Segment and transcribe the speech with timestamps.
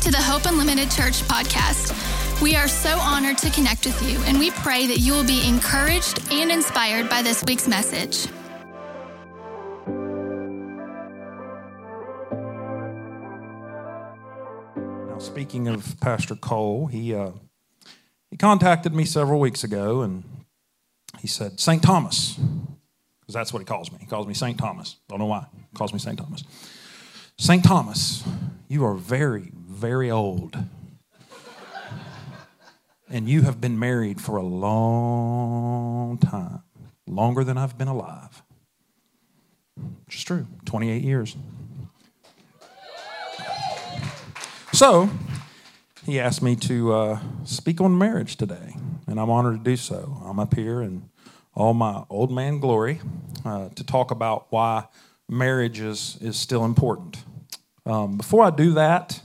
[0.00, 1.92] to the Hope Unlimited Church podcast.
[2.40, 5.44] We are so honored to connect with you, and we pray that you will be
[5.44, 8.28] encouraged and inspired by this week's message.
[15.08, 17.32] Now, speaking of Pastor Cole, he uh,
[18.30, 20.22] he contacted me several weeks ago, and
[21.18, 21.82] he said St.
[21.82, 22.34] Thomas,
[23.20, 23.98] because that's what he calls me.
[24.00, 24.56] He calls me St.
[24.56, 24.94] Thomas.
[25.08, 25.46] Don't know why.
[25.56, 26.16] He calls me St.
[26.16, 26.44] Thomas.
[27.36, 27.64] St.
[27.64, 28.24] Thomas,
[28.68, 30.56] you are very, very old.
[33.08, 36.62] and you have been married for a long time,
[37.06, 38.42] longer than I've been alive.
[40.04, 41.36] Which is true, 28 years.
[44.72, 45.10] So,
[46.04, 48.74] he asked me to uh, speak on marriage today,
[49.06, 50.20] and I'm honored to do so.
[50.24, 51.08] I'm up here in
[51.54, 53.00] all my old man glory
[53.44, 54.88] uh, to talk about why
[55.28, 57.22] marriage is, is still important.
[57.86, 59.22] Um, before I do that,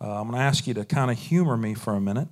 [0.00, 2.28] uh, I'm going to ask you to kind of humor me for a minute.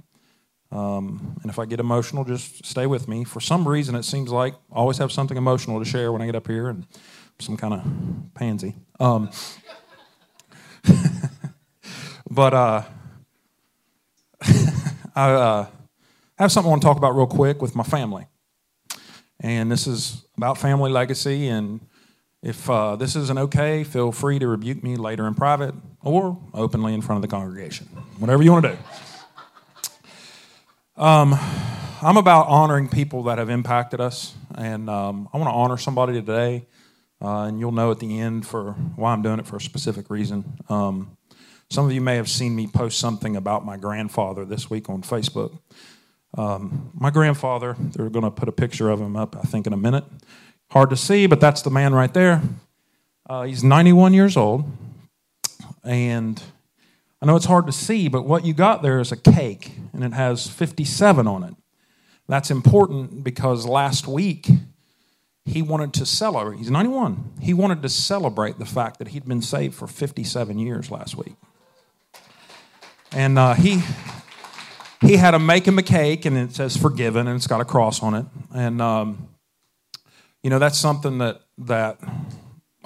[0.71, 3.25] Um, and if I get emotional, just stay with me.
[3.25, 6.27] For some reason, it seems like I always have something emotional to share when I
[6.27, 6.87] get up here, and
[7.41, 8.77] some kind of pansy.
[9.01, 9.31] Um,
[12.31, 12.83] but uh,
[15.15, 15.67] I uh,
[16.39, 18.27] have something I want to talk about real quick with my family.
[19.41, 21.49] And this is about family legacy.
[21.49, 21.81] And
[22.42, 26.94] if uh, this isn't okay, feel free to rebuke me later in private or openly
[26.94, 27.86] in front of the congregation.
[28.19, 28.78] Whatever you want to do.
[31.03, 31.34] Um,
[32.00, 34.34] I'm about honoring people that have impacted us.
[34.55, 36.66] And um, I want to honor somebody today.
[37.20, 40.09] Uh, and you'll know at the end for why I'm doing it for a specific
[40.09, 40.44] reason.
[40.69, 41.16] Um,
[41.70, 45.03] some of you may have seen me post something about my grandfather this week on
[45.03, 45.59] Facebook.
[46.36, 49.72] Um, my grandfather, they're going to put a picture of him up, I think, in
[49.72, 50.05] a minute.
[50.71, 52.43] Hard to see, but that's the man right there.
[53.29, 54.65] Uh, he's 91 years old.
[55.83, 56.43] And
[57.23, 60.05] I know it's hard to see, but what you got there is a cake, and
[60.05, 61.55] it has 57 on it.
[62.28, 64.49] That's important because last week
[65.47, 66.59] he wanted to celebrate.
[66.59, 67.33] He's 91.
[67.41, 71.34] He wanted to celebrate the fact that he'd been saved for 57 years last week.
[73.12, 73.81] And uh, he
[75.01, 77.65] he had to make him a cake, and it says "forgiven," and it's got a
[77.65, 78.27] cross on it.
[78.55, 79.28] And um,
[80.43, 81.99] you know that's something that that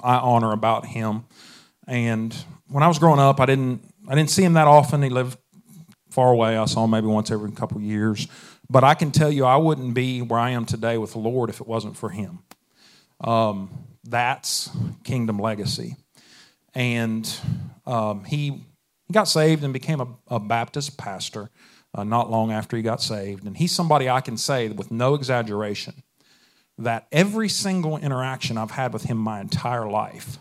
[0.01, 1.25] I honor about him.
[1.87, 2.33] And
[2.69, 5.01] when I was growing up, I didn't I didn't see him that often.
[5.01, 5.37] He lived
[6.09, 6.57] far away.
[6.57, 8.27] I saw him maybe once every couple years.
[8.69, 11.49] But I can tell you, I wouldn't be where I am today with the Lord
[11.49, 12.39] if it wasn't for him.
[13.21, 13.69] Um,
[14.03, 14.69] that's
[15.03, 15.95] kingdom legacy.
[16.73, 17.31] And
[17.85, 18.65] um, he
[19.07, 21.49] he got saved and became a, a Baptist pastor
[21.93, 23.45] uh, not long after he got saved.
[23.45, 26.02] And he's somebody I can say with no exaggeration
[26.77, 30.39] that every single interaction I've had with him my entire life,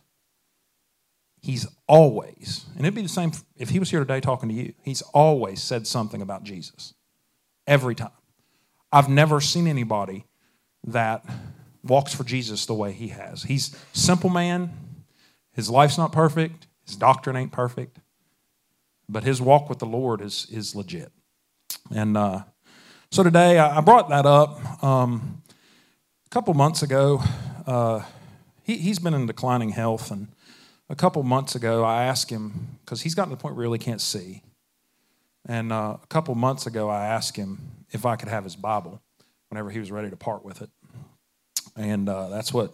[1.41, 4.75] he's always, and it'd be the same if he was here today talking to you,
[4.83, 6.95] he's always said something about Jesus.
[7.67, 8.11] Every time.
[8.91, 10.27] I've never seen anybody
[10.85, 11.25] that
[11.85, 13.45] walks for Jesus the way he has.
[13.45, 14.73] He's simple man.
[15.53, 16.67] His life's not perfect.
[16.85, 17.99] His doctrine ain't perfect
[19.13, 21.13] but his walk with the Lord is is legit.
[21.95, 22.43] And uh,
[23.11, 24.83] so today I brought that up.
[24.83, 25.42] Um,
[26.33, 27.23] couple months ago,
[27.67, 28.01] uh,
[28.63, 30.29] he, he's been in declining health, and
[30.89, 33.67] a couple months ago I asked him because he's gotten to the point where he
[33.67, 34.43] really can't see.
[35.47, 39.03] And uh, a couple months ago I asked him if I could have his Bible
[39.51, 40.71] whenever he was ready to part with it,
[41.77, 42.73] and uh, that's what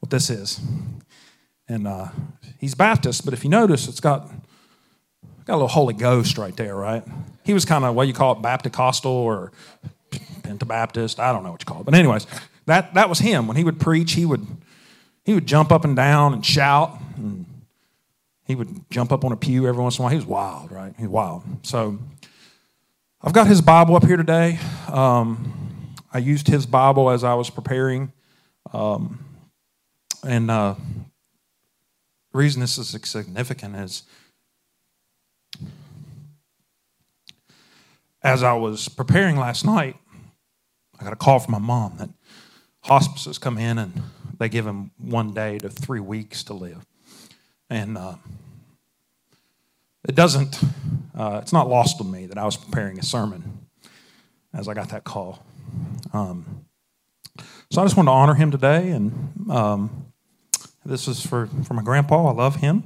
[0.00, 0.60] what this is.
[1.68, 2.08] And uh,
[2.58, 4.30] he's Baptist, but if you notice, it's got
[5.46, 7.02] Got a little Holy Ghost right there, right?
[7.44, 9.52] He was kind of what you call it, Baptist or
[10.42, 11.18] Pentabaptist.
[11.18, 11.84] I don't know what you call it.
[11.84, 12.26] But anyways,
[12.70, 13.46] that, that was him.
[13.46, 14.46] When he would preach, he would
[15.24, 16.98] he would jump up and down and shout.
[17.16, 17.44] And
[18.46, 20.10] he would jump up on a pew every once in a while.
[20.10, 20.94] He was wild, right?
[20.98, 21.44] He's wild.
[21.62, 21.98] So
[23.22, 24.58] I've got his Bible up here today.
[24.88, 28.12] Um, I used his Bible as I was preparing.
[28.72, 29.24] Um,
[30.26, 30.74] and uh,
[32.32, 34.02] the reason this is significant is
[38.22, 39.96] as I was preparing last night,
[40.98, 42.10] I got a call from my mom that
[42.82, 44.02] hospices come in and
[44.38, 46.86] they give him one day to three weeks to live.
[47.68, 48.16] And uh,
[50.08, 50.62] it doesn't,
[51.14, 53.66] uh, it's not lost on me that I was preparing a sermon
[54.52, 55.44] as I got that call.
[56.12, 56.64] Um,
[57.70, 58.90] so I just wanted to honor him today.
[58.90, 60.06] And um,
[60.84, 62.26] this is for, for my grandpa.
[62.26, 62.82] I love him.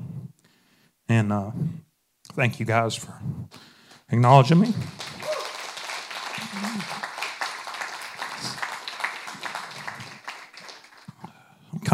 [1.09, 1.53] And uh,
[2.33, 3.15] thank you guys for
[4.11, 4.75] acknowledging me.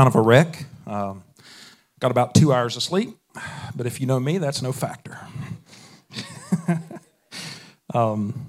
[0.00, 0.64] Kind of a wreck.
[0.86, 1.22] Um,
[2.00, 3.18] got about two hours of sleep,
[3.76, 5.18] but if you know me, that's no factor.
[7.94, 8.46] um,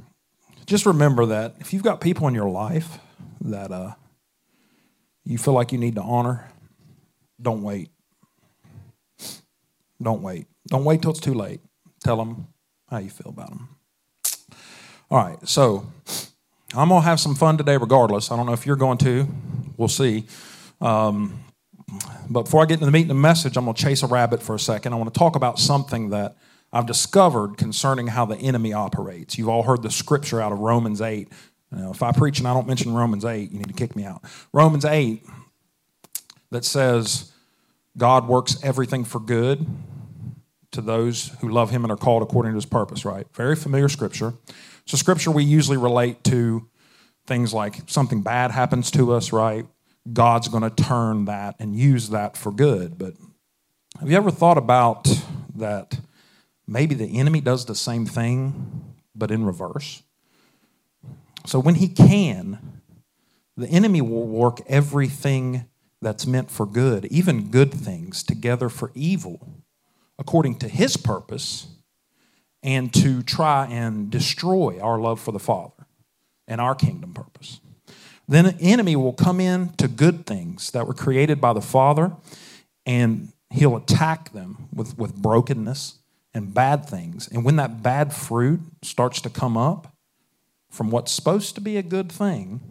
[0.65, 3.00] just remember that if you've got people in your life
[3.42, 3.95] that uh,
[5.25, 6.50] you feel like you need to honor,
[7.42, 7.89] don't wait.
[10.01, 10.48] Don't wait.
[10.68, 11.59] Don't wait till it's too late.
[12.01, 12.48] Tell them
[12.89, 13.75] how you feel about them.
[15.09, 15.86] All right, so
[16.74, 18.31] I'm going to have some fun today regardless.
[18.31, 19.27] I don't know if you're going to.
[19.75, 20.27] We'll see.
[20.81, 21.43] Um,
[22.29, 24.07] but before I get into the meat and the message, I'm going to chase a
[24.07, 24.93] rabbit for a second.
[24.93, 26.37] I want to talk about something that
[26.73, 29.37] I've discovered concerning how the enemy operates.
[29.37, 31.27] You've all heard the scripture out of Romans 8.
[31.71, 33.95] You know, if I preach and I don't mention Romans 8, you need to kick
[33.95, 34.23] me out.
[34.53, 35.23] Romans 8
[36.51, 37.31] that says
[37.97, 39.65] God works everything for good
[40.71, 43.27] to those who love him and are called according to his purpose, right?
[43.33, 44.33] Very familiar scripture.
[44.85, 46.67] So, scripture we usually relate to
[47.27, 49.65] things like something bad happens to us, right?
[50.12, 52.98] God's going to turn that and use that for good.
[52.98, 53.13] But
[54.00, 55.07] have you ever thought about
[55.56, 56.00] that
[56.68, 60.03] maybe the enemy does the same thing, but in reverse?
[61.45, 62.81] So, when he can,
[63.57, 65.65] the enemy will work everything
[66.01, 69.62] that's meant for good, even good things, together for evil
[70.18, 71.68] according to his purpose
[72.63, 75.88] and to try and destroy our love for the Father
[76.48, 77.59] and our kingdom purpose.
[78.31, 82.13] Then an enemy will come in to good things that were created by the Father
[82.85, 85.99] and he'll attack them with, with brokenness
[86.33, 87.27] and bad things.
[87.27, 89.93] And when that bad fruit starts to come up
[90.69, 92.61] from what's supposed to be a good thing,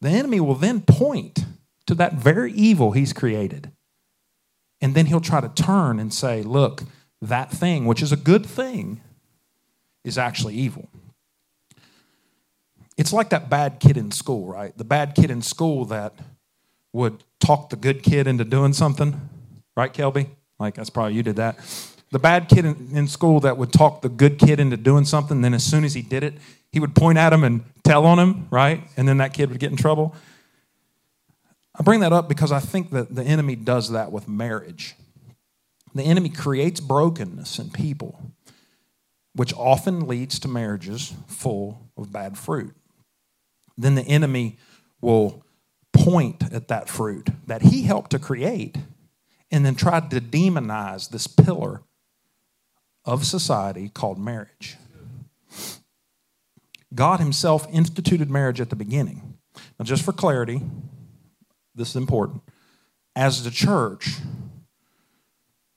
[0.00, 1.44] the enemy will then point
[1.84, 3.72] to that very evil he's created
[4.80, 6.84] and then he'll try to turn and say, look,
[7.20, 9.02] that thing, which is a good thing,
[10.02, 10.88] is actually evil.
[13.02, 14.78] It's like that bad kid in school, right?
[14.78, 16.14] The bad kid in school that
[16.92, 19.28] would talk the good kid into doing something,
[19.76, 20.28] right, Kelby?
[20.60, 21.58] Like, that's probably you did that.
[22.12, 25.40] The bad kid in, in school that would talk the good kid into doing something,
[25.40, 26.34] then as soon as he did it,
[26.70, 28.84] he would point at him and tell on him, right?
[28.96, 30.14] And then that kid would get in trouble.
[31.76, 34.94] I bring that up because I think that the enemy does that with marriage.
[35.92, 38.32] The enemy creates brokenness in people,
[39.34, 42.76] which often leads to marriages full of bad fruit.
[43.76, 44.58] Then the enemy
[45.00, 45.44] will
[45.92, 48.76] point at that fruit that he helped to create
[49.50, 51.82] and then try to demonize this pillar
[53.04, 54.76] of society called marriage.
[56.94, 59.38] God Himself instituted marriage at the beginning.
[59.78, 60.62] Now, just for clarity,
[61.74, 62.42] this is important.
[63.14, 64.16] As the church,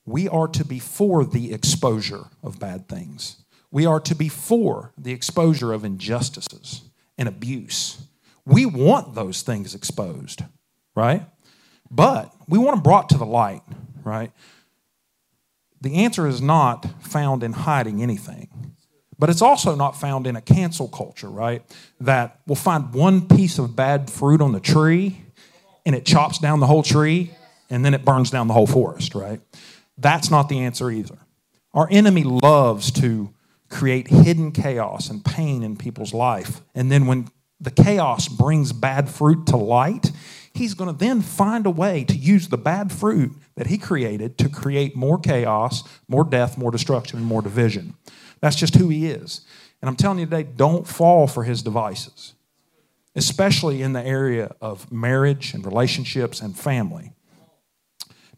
[0.04, 3.42] we are to be for the exposure of bad things.
[3.70, 6.85] We are to be for the exposure of injustices
[7.18, 8.00] and abuse.
[8.44, 10.42] We want those things exposed,
[10.94, 11.26] right?
[11.90, 13.62] But we want them brought to the light,
[14.04, 14.32] right?
[15.80, 18.48] The answer is not found in hiding anything.
[19.18, 21.62] But it's also not found in a cancel culture, right?
[22.00, 25.22] That will find one piece of bad fruit on the tree
[25.86, 27.30] and it chops down the whole tree
[27.70, 29.40] and then it burns down the whole forest, right?
[29.96, 31.16] That's not the answer either.
[31.72, 33.32] Our enemy loves to
[33.68, 36.60] create hidden chaos and pain in people's life.
[36.74, 37.28] And then when
[37.60, 40.12] the chaos brings bad fruit to light,
[40.52, 44.38] he's going to then find a way to use the bad fruit that he created
[44.38, 47.94] to create more chaos, more death, more destruction, and more division.
[48.40, 49.46] That's just who he is.
[49.80, 52.34] And I'm telling you today, don't fall for his devices
[53.16, 57.12] especially in the area of marriage and relationships and family.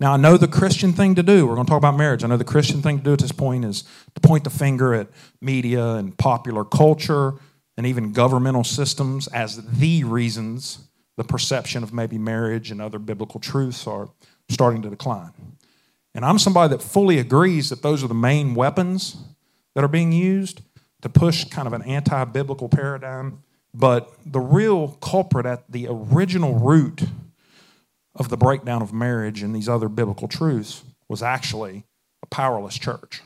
[0.00, 2.22] Now, I know the Christian thing to do, we're going to talk about marriage.
[2.22, 3.82] I know the Christian thing to do at this point is
[4.14, 5.08] to point the finger at
[5.40, 7.34] media and popular culture
[7.76, 10.78] and even governmental systems as the reasons
[11.16, 14.08] the perception of maybe marriage and other biblical truths are
[14.48, 15.32] starting to decline.
[16.14, 19.16] And I'm somebody that fully agrees that those are the main weapons
[19.74, 20.62] that are being used
[21.02, 23.42] to push kind of an anti biblical paradigm
[23.74, 27.04] but the real culprit at the original root
[28.18, 31.84] of the breakdown of marriage and these other biblical truths was actually
[32.22, 33.22] a powerless church.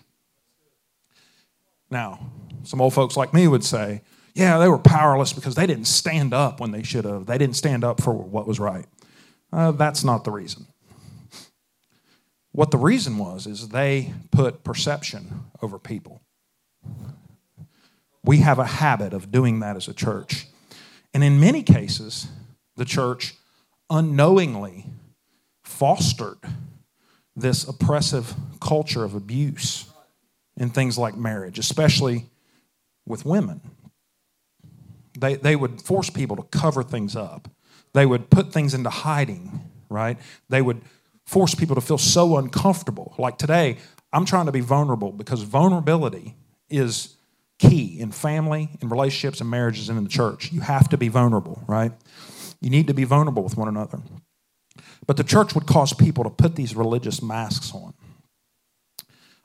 [1.90, 2.20] Now,
[2.62, 4.02] some old folks like me would say,
[4.34, 7.26] yeah, they were powerless because they didn't stand up when they should have.
[7.26, 8.86] They didn't stand up for what was right.
[9.52, 10.66] Uh, that's not the reason.
[12.52, 16.22] What the reason was is they put perception over people.
[18.24, 20.46] We have a habit of doing that as a church.
[21.12, 22.28] And in many cases,
[22.76, 23.34] the church
[23.92, 24.86] unknowingly
[25.62, 26.38] fostered
[27.36, 29.86] this oppressive culture of abuse
[30.56, 32.26] in things like marriage, especially
[33.06, 33.60] with women.
[35.18, 37.48] They, they would force people to cover things up,
[37.92, 40.18] they would put things into hiding, right?
[40.48, 40.80] They would
[41.26, 43.14] force people to feel so uncomfortable.
[43.18, 43.76] Like today,
[44.12, 46.34] I'm trying to be vulnerable because vulnerability
[46.70, 47.16] is
[47.58, 50.50] key in family, in relationships, and marriages, and in the church.
[50.52, 51.92] You have to be vulnerable, right?
[52.62, 54.00] You need to be vulnerable with one another.
[55.06, 57.92] But the church would cause people to put these religious masks on,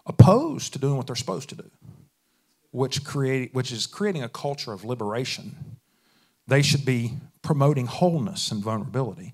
[0.06, 1.70] opposed to doing what they're supposed to do,
[2.72, 5.78] which, create, which is creating a culture of liberation.
[6.46, 9.34] They should be promoting wholeness and vulnerability.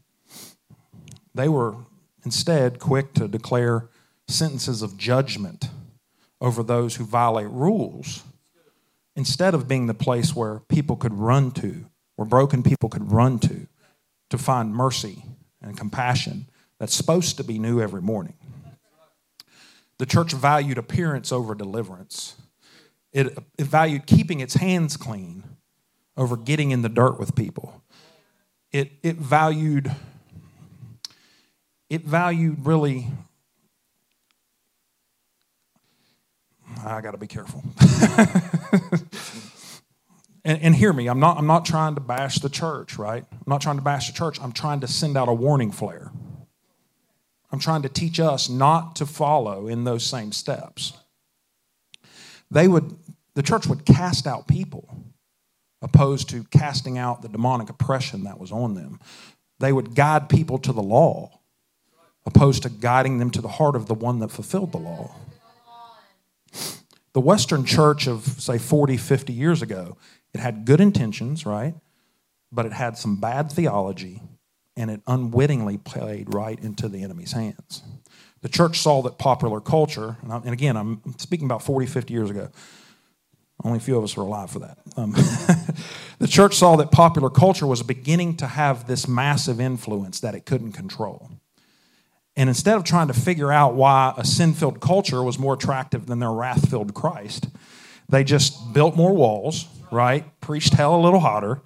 [1.35, 1.75] They were
[2.23, 3.89] instead quick to declare
[4.27, 5.65] sentences of judgment
[6.39, 8.23] over those who violate rules
[9.15, 11.85] instead of being the place where people could run to,
[12.15, 13.67] where broken people could run to,
[14.33, 15.23] to find mercy
[15.61, 16.49] and compassion
[16.79, 18.33] that's supposed to be new every morning.
[19.99, 22.35] The church valued appearance over deliverance.
[23.11, 25.43] It, it valued keeping its hands clean
[26.17, 27.83] over getting in the dirt with people.
[28.71, 29.95] It, it valued
[31.91, 33.11] it valued really
[36.83, 37.63] I got to be careful.
[40.45, 43.25] and, and, hear me, I'm not, I'm not trying to bash the church, right?
[43.31, 44.39] I'm not trying to bash the church.
[44.41, 46.11] I'm trying to send out a warning flare.
[47.51, 50.93] I'm trying to teach us not to follow in those same steps.
[52.51, 52.95] They would,
[53.35, 54.89] the church would cast out people
[55.81, 58.99] opposed to casting out the demonic oppression that was on them.
[59.59, 61.39] They would guide people to the law
[62.25, 65.15] opposed to guiding them to the heart of the one that fulfilled the law.
[67.13, 69.97] The Western church of, say, 40, 50 years ago,
[70.33, 71.75] it had good intentions, right?
[72.51, 74.21] But it had some bad theology,
[74.75, 77.83] and it unwittingly played right into the enemy's hands.
[78.41, 82.49] The church saw that popular culture, and again, I'm speaking about 40, 50 years ago.
[83.63, 84.77] Only a few of us are alive for that.
[84.97, 85.11] Um,
[86.19, 90.45] the church saw that popular culture was beginning to have this massive influence that it
[90.45, 91.31] couldn't control.
[92.35, 96.07] And instead of trying to figure out why a sin filled culture was more attractive
[96.07, 97.47] than their wrath filled Christ,
[98.09, 100.39] they just built more walls, right?
[100.41, 101.61] Preached hell a little hotter,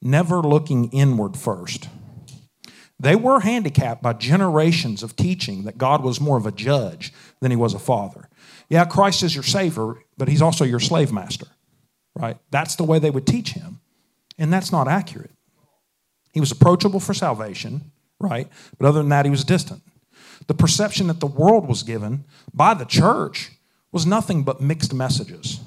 [0.00, 1.88] never looking inward first.
[3.00, 7.50] They were handicapped by generations of teaching that God was more of a judge than
[7.50, 8.28] he was a father.
[8.68, 11.48] Yeah, Christ is your savior, but he's also your slave master,
[12.14, 12.36] right?
[12.50, 13.80] That's the way they would teach him.
[14.38, 15.32] And that's not accurate.
[16.32, 18.48] He was approachable for salvation, right?
[18.78, 19.82] But other than that, he was distant.
[20.46, 22.24] The perception that the world was given
[22.54, 23.50] by the church
[23.90, 25.60] was nothing but mixed messages.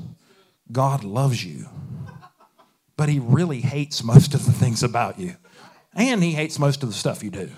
[0.71, 1.67] God loves you,
[2.97, 5.35] but he really hates most of the things about you.
[5.93, 7.49] And he hates most of the stuff you do.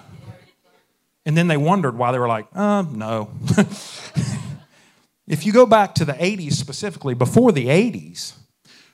[1.26, 3.32] And then they wondered why they were like, uh, no.
[5.28, 8.34] if you go back to the 80s specifically, before the 80s,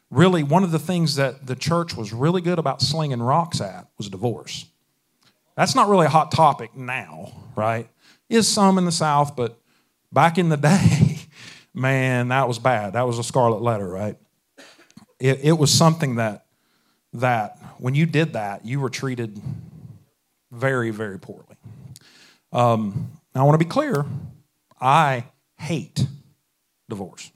[0.09, 3.87] really one of the things that the church was really good about slinging rocks at
[3.97, 4.65] was divorce.
[5.55, 7.87] That's not really a hot topic now, right?
[8.29, 9.59] is some in the South, but
[10.11, 11.19] back in the day,
[11.73, 12.93] man, that was bad.
[12.93, 14.17] That was a scarlet letter, right?
[15.23, 16.47] It, it was something that
[17.13, 19.39] that when you did that, you were treated
[20.51, 21.55] very, very poorly.
[22.51, 24.05] Um, I want to be clear.
[24.81, 25.23] I
[25.57, 26.05] hate
[26.89, 27.31] divorce.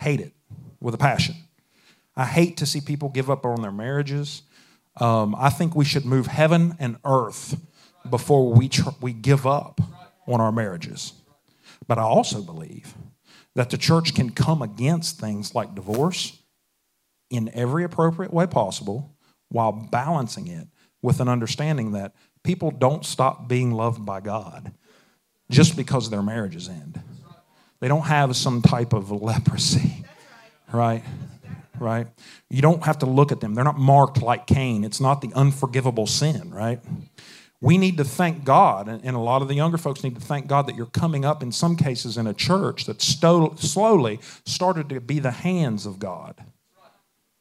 [0.00, 0.34] Hate it
[0.80, 1.36] with a passion.
[2.14, 4.42] I hate to see people give up on their marriages.
[5.00, 7.58] Um, I think we should move heaven and earth
[8.10, 9.80] before we, tr- we give up
[10.26, 11.14] on our marriages.
[11.86, 12.94] But I also believe
[13.54, 16.37] that the church can come against things like divorce
[17.30, 19.14] in every appropriate way possible
[19.48, 20.68] while balancing it
[21.02, 24.72] with an understanding that people don't stop being loved by God
[25.50, 27.00] just because their marriages end.
[27.80, 30.04] They don't have some type of leprosy,
[30.72, 31.04] right?
[31.78, 32.08] Right?
[32.50, 33.54] You don't have to look at them.
[33.54, 34.84] They're not marked like Cain.
[34.84, 36.80] It's not the unforgivable sin, right?
[37.60, 40.46] we need to thank God, and a lot of the younger folks need to thank
[40.46, 45.00] God that you're coming up in some cases in a church that slowly started to
[45.00, 46.36] be the hands of God,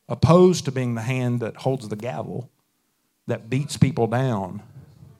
[0.09, 2.49] opposed to being the hand that holds the gavel,
[3.27, 4.63] that beats people down,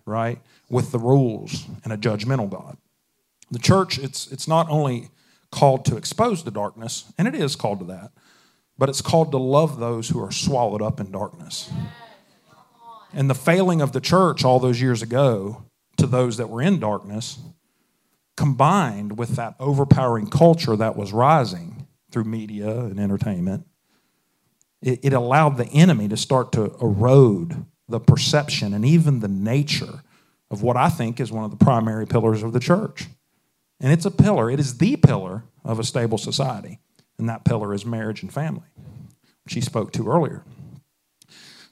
[0.06, 0.40] right,
[0.70, 2.78] with the rules and a judgmental God.
[3.52, 5.10] The church, it's, it's not only
[5.52, 8.12] called to expose the darkness, and it is called to that,
[8.78, 11.70] but it's called to love those who are swallowed up in darkness.
[13.14, 15.64] And the failing of the church all those years ago
[15.98, 17.40] to those that were in darkness,
[18.36, 23.66] combined with that overpowering culture that was rising through media and entertainment,
[24.82, 30.04] it, it allowed the enemy to start to erode the perception and even the nature
[30.50, 33.08] of what I think is one of the primary pillars of the church.
[33.80, 36.80] And it's a pillar, it is the pillar of a stable society.
[37.18, 38.68] And that pillar is marriage and family,
[39.44, 40.44] which he spoke to earlier.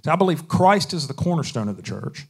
[0.03, 2.27] See, I believe Christ is the cornerstone of the church.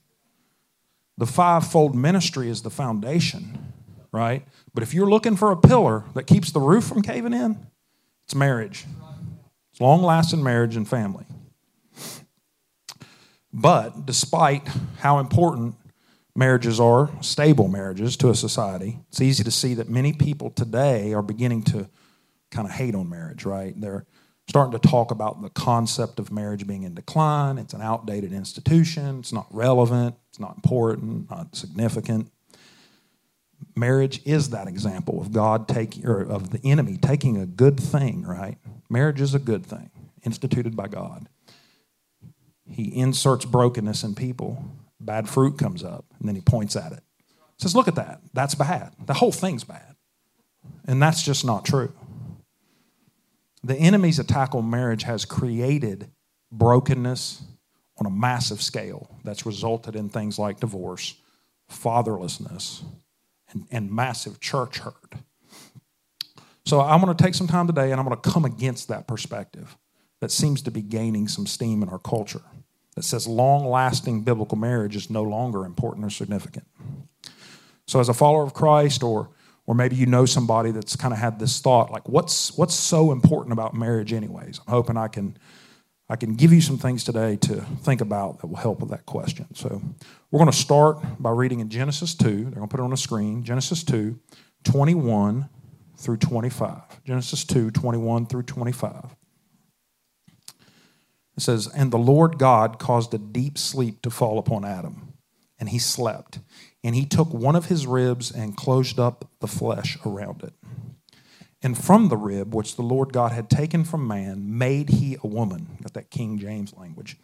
[1.18, 3.74] The fivefold ministry is the foundation,
[4.12, 4.46] right?
[4.74, 7.68] But if you're looking for a pillar that keeps the roof from caving in,
[8.26, 8.86] It's marriage.
[9.76, 11.26] It's long lasting marriage and family.
[13.52, 14.66] But despite
[15.00, 15.76] how important
[16.34, 21.14] marriages are, stable marriages to a society, it's easy to see that many people today
[21.14, 21.90] are beginning to
[22.52, 23.74] kind of hate on marriage, right?
[23.76, 24.06] They're
[24.48, 27.58] starting to talk about the concept of marriage being in decline.
[27.58, 29.20] It's an outdated institution.
[29.20, 30.16] It's not relevant.
[30.30, 32.32] It's not important, not significant.
[33.76, 38.24] Marriage is that example of God taking, or of the enemy taking a good thing,
[38.24, 38.58] right?
[38.90, 39.92] Marriage is a good thing,
[40.24, 41.28] instituted by God.
[42.68, 44.64] He inserts brokenness in people,
[45.00, 47.02] bad fruit comes up, and then he points at it.
[47.58, 48.22] Says, Look at that.
[48.34, 48.94] That's bad.
[49.06, 49.96] The whole thing's bad.
[50.86, 51.94] And that's just not true.
[53.64, 56.12] The enemy's attack on marriage has created
[56.52, 57.44] brokenness
[57.98, 61.16] on a massive scale that's resulted in things like divorce,
[61.72, 62.84] fatherlessness,
[63.52, 65.16] and, and massive church hurt.
[66.66, 69.08] So I'm going to take some time today and I'm going to come against that
[69.08, 69.78] perspective
[70.22, 72.42] that seems to be gaining some steam in our culture
[72.96, 76.66] that says long lasting biblical marriage is no longer important or significant.
[77.88, 79.30] So, as a follower of Christ, or,
[79.68, 83.12] or maybe you know somebody that's kind of had this thought, like, what's, what's so
[83.12, 84.60] important about marriage, anyways?
[84.66, 85.38] I'm hoping I can,
[86.08, 89.06] I can give you some things today to think about that will help with that
[89.06, 89.48] question.
[89.56, 89.82] So,
[90.30, 92.26] we're going to start by reading in Genesis 2.
[92.26, 93.44] They're going to put it on the screen.
[93.44, 94.20] Genesis 2,
[94.64, 95.50] 21
[95.98, 97.04] through 25.
[97.06, 99.16] Genesis 2, 21 through 25.
[101.38, 105.14] It says, And the Lord God caused a deep sleep to fall upon Adam,
[105.60, 106.40] and he slept.
[106.84, 110.54] And he took one of his ribs and closed up the flesh around it.
[111.66, 115.26] And from the rib which the Lord God had taken from man, made he a
[115.26, 115.80] woman.
[115.82, 117.18] Got that King James language.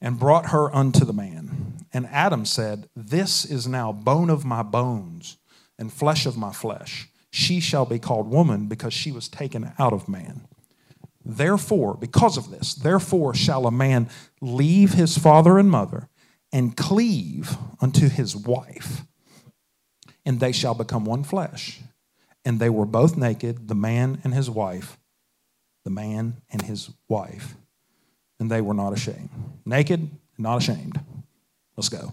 [0.00, 1.74] And brought her unto the man.
[1.92, 5.36] And Adam said, This is now bone of my bones
[5.78, 7.10] and flesh of my flesh.
[7.30, 10.48] She shall be called woman because she was taken out of man.
[11.22, 14.08] Therefore, because of this, therefore shall a man
[14.40, 16.08] leave his father and mother
[16.54, 19.02] and cleave unto his wife,
[20.24, 21.82] and they shall become one flesh.
[22.44, 24.98] And they were both naked, the man and his wife,
[25.84, 27.54] the man and his wife,
[28.40, 29.30] and they were not ashamed.
[29.64, 30.98] Naked, not ashamed.
[31.76, 32.12] Let's go.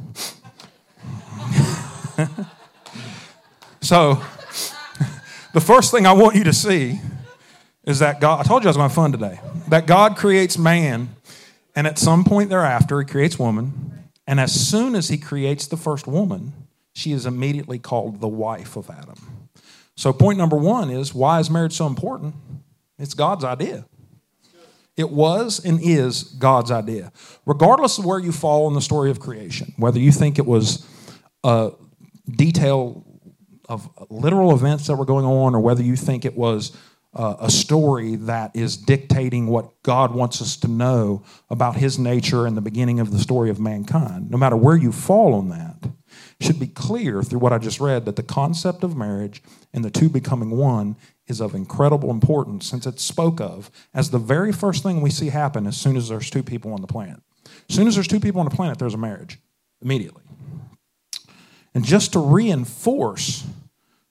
[3.82, 4.22] so,
[5.54, 7.00] the first thing I want you to see
[7.84, 9.40] is that God, I told you I was going to have fun today,
[9.70, 11.10] that God creates man,
[11.76, 15.78] and at some point thereafter, he creates woman, and as soon as he creates the
[15.78, 16.54] first woman,
[16.94, 19.39] she is immediately called the wife of Adam.
[20.00, 22.34] So, point number one is why is marriage so important?
[22.98, 23.86] It's God's idea.
[24.96, 27.12] It was and is God's idea.
[27.46, 30.88] Regardless of where you fall in the story of creation, whether you think it was
[31.44, 31.72] a
[32.32, 33.06] detail
[33.68, 36.72] of literal events that were going on, or whether you think it was
[37.14, 42.46] uh, a story that is dictating what God wants us to know about His nature
[42.46, 44.32] and the beginning of the story of mankind.
[44.32, 45.92] No matter where you fall on that,
[46.40, 49.92] should be clear through what I just read that the concept of marriage and the
[49.92, 50.96] two becoming one
[51.28, 55.30] is of incredible importance since it's spoke of as the very first thing we see
[55.30, 57.22] happen as soon as there's two people on the planet.
[57.70, 59.40] As soon as there's two people on the planet, there's a marriage
[59.82, 60.24] immediately.
[61.74, 63.46] And just to reinforce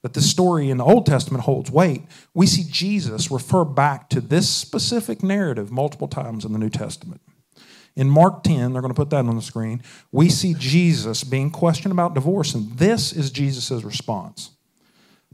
[0.03, 2.03] that this story in the Old Testament holds weight,
[2.35, 7.21] we see Jesus refer back to this specific narrative multiple times in the New Testament.
[7.97, 11.51] In Mark 10, they're going to put that on the screen, we see Jesus being
[11.51, 14.51] questioned about divorce, and this is Jesus' response.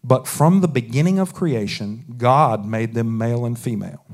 [0.04, 4.04] But from the beginning of creation, God made them male and female.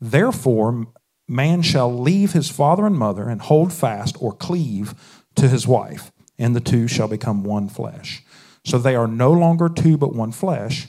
[0.00, 0.86] Therefore,
[1.28, 4.94] man shall leave his father and mother and hold fast or cleave
[5.34, 8.24] to his wife, and the two shall become one flesh.
[8.64, 10.88] So they are no longer two but one flesh.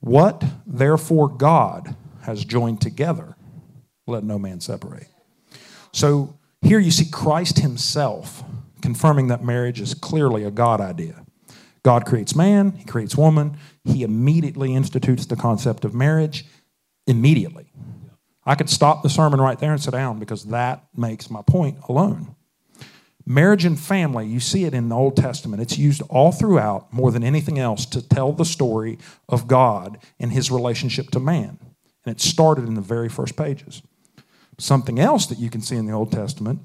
[0.00, 3.36] What therefore God has joined together,
[4.06, 5.08] let no man separate.
[5.92, 8.44] So here you see Christ himself
[8.80, 11.24] confirming that marriage is clearly a God idea.
[11.82, 16.44] God creates man, he creates woman, he immediately institutes the concept of marriage
[17.06, 17.72] immediately.
[18.44, 21.78] I could stop the sermon right there and sit down because that makes my point
[21.88, 22.34] alone.
[23.24, 25.62] Marriage and family, you see it in the Old Testament.
[25.62, 30.32] It's used all throughout, more than anything else, to tell the story of God and
[30.32, 31.58] his relationship to man.
[32.04, 33.80] And it started in the very first pages.
[34.58, 36.60] Something else that you can see in the Old Testament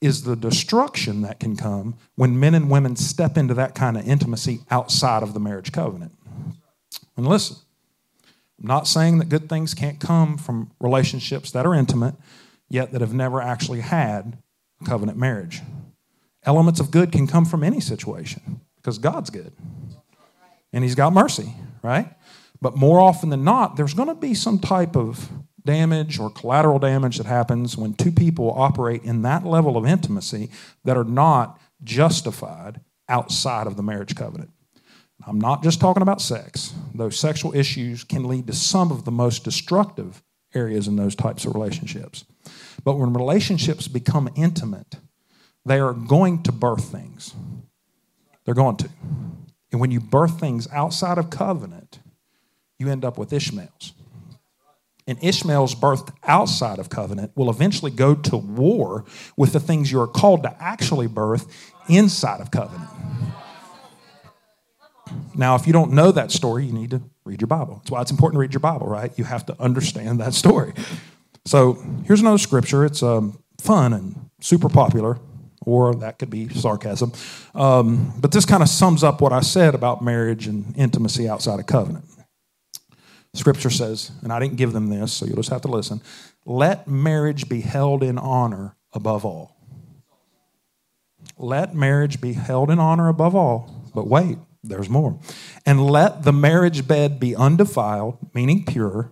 [0.00, 4.06] is the destruction that can come when men and women step into that kind of
[4.06, 6.12] intimacy outside of the marriage covenant.
[7.20, 7.58] And listen,
[8.58, 12.14] I'm not saying that good things can't come from relationships that are intimate,
[12.70, 14.38] yet that have never actually had
[14.86, 15.60] covenant marriage.
[16.44, 19.52] Elements of good can come from any situation because God's good
[20.72, 21.52] and He's got mercy,
[21.82, 22.10] right?
[22.62, 25.28] But more often than not, there's going to be some type of
[25.62, 30.48] damage or collateral damage that happens when two people operate in that level of intimacy
[30.84, 32.80] that are not justified
[33.10, 34.52] outside of the marriage covenant.
[35.26, 39.10] I'm not just talking about sex, though sexual issues can lead to some of the
[39.10, 40.22] most destructive
[40.54, 42.24] areas in those types of relationships.
[42.84, 44.96] But when relationships become intimate,
[45.64, 47.34] they are going to birth things.
[48.44, 48.88] They're going to.
[49.70, 52.00] And when you birth things outside of covenant,
[52.78, 53.92] you end up with Ishmaels.
[55.06, 59.04] And Ishmael's birthed outside of covenant will eventually go to war
[59.36, 62.88] with the things you are called to actually birth inside of covenant.
[65.34, 67.76] Now, if you don't know that story, you need to read your Bible.
[67.76, 69.12] That's why it's important to read your Bible, right?
[69.16, 70.72] You have to understand that story.
[71.44, 72.84] So here's another scripture.
[72.84, 75.18] It's um, fun and super popular,
[75.64, 77.12] or that could be sarcasm.
[77.54, 81.60] Um, but this kind of sums up what I said about marriage and intimacy outside
[81.60, 82.04] of covenant.
[83.32, 86.00] Scripture says, and I didn't give them this, so you'll just have to listen
[86.44, 89.56] let marriage be held in honor above all.
[91.36, 93.90] Let marriage be held in honor above all.
[93.94, 95.18] But wait, there's more.
[95.64, 99.10] And let the marriage bed be undefiled, meaning pure,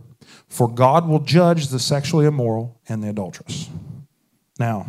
[0.49, 3.69] for God will judge the sexually immoral and the adulterous.
[4.59, 4.87] Now,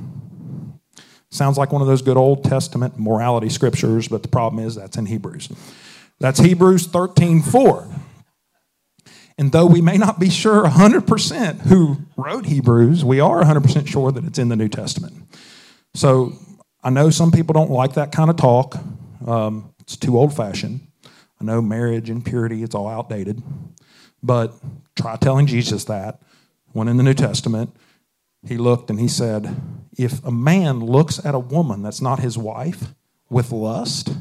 [1.30, 4.98] sounds like one of those good Old Testament morality scriptures, but the problem is that's
[4.98, 5.50] in Hebrews.
[6.20, 7.88] That's Hebrews 13 4.
[9.38, 14.12] And though we may not be sure 100% who wrote Hebrews, we are 100% sure
[14.12, 15.14] that it's in the New Testament.
[15.94, 16.34] So
[16.84, 18.76] I know some people don't like that kind of talk.
[19.26, 20.82] Um, it's too old fashioned.
[21.42, 23.42] I know marriage and purity, it's all outdated.
[24.22, 24.54] But
[24.96, 26.22] try telling Jesus that.
[26.74, 27.76] When in the New Testament,
[28.48, 29.60] he looked and he said,
[29.98, 32.94] If a man looks at a woman that's not his wife
[33.32, 34.14] with lust,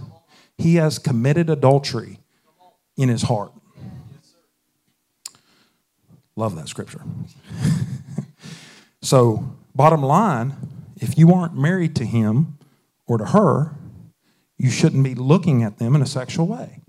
[0.57, 2.19] he has committed adultery
[2.97, 3.53] in his heart.
[6.35, 7.03] Love that scripture.
[9.03, 10.55] so, bottom line,
[10.97, 12.57] if you aren't married to him
[13.07, 13.75] or to her,
[14.59, 16.81] you shouldn't be looking at them in a sexual way.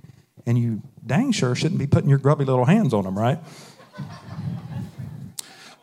[0.46, 3.40] And you dang sure shouldn't be putting your grubby little hands on them, right?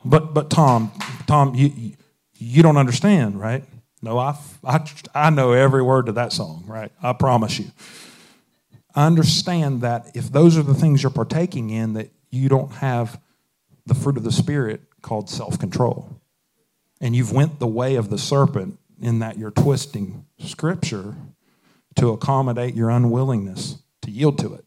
[0.05, 0.93] but but Tom,
[1.27, 1.93] Tom, you
[2.35, 3.65] you don't understand, right?
[4.03, 6.93] No, I, I, I know every word to that song, right?
[7.03, 7.67] I promise you.
[8.95, 13.21] I understand that if those are the things you're partaking in, that you don't have
[13.87, 16.21] the fruit of the Spirit called self control.
[17.01, 21.15] And you've went the way of the serpent in that you're twisting Scripture
[21.97, 24.65] to accommodate your unwillingness to yield to it.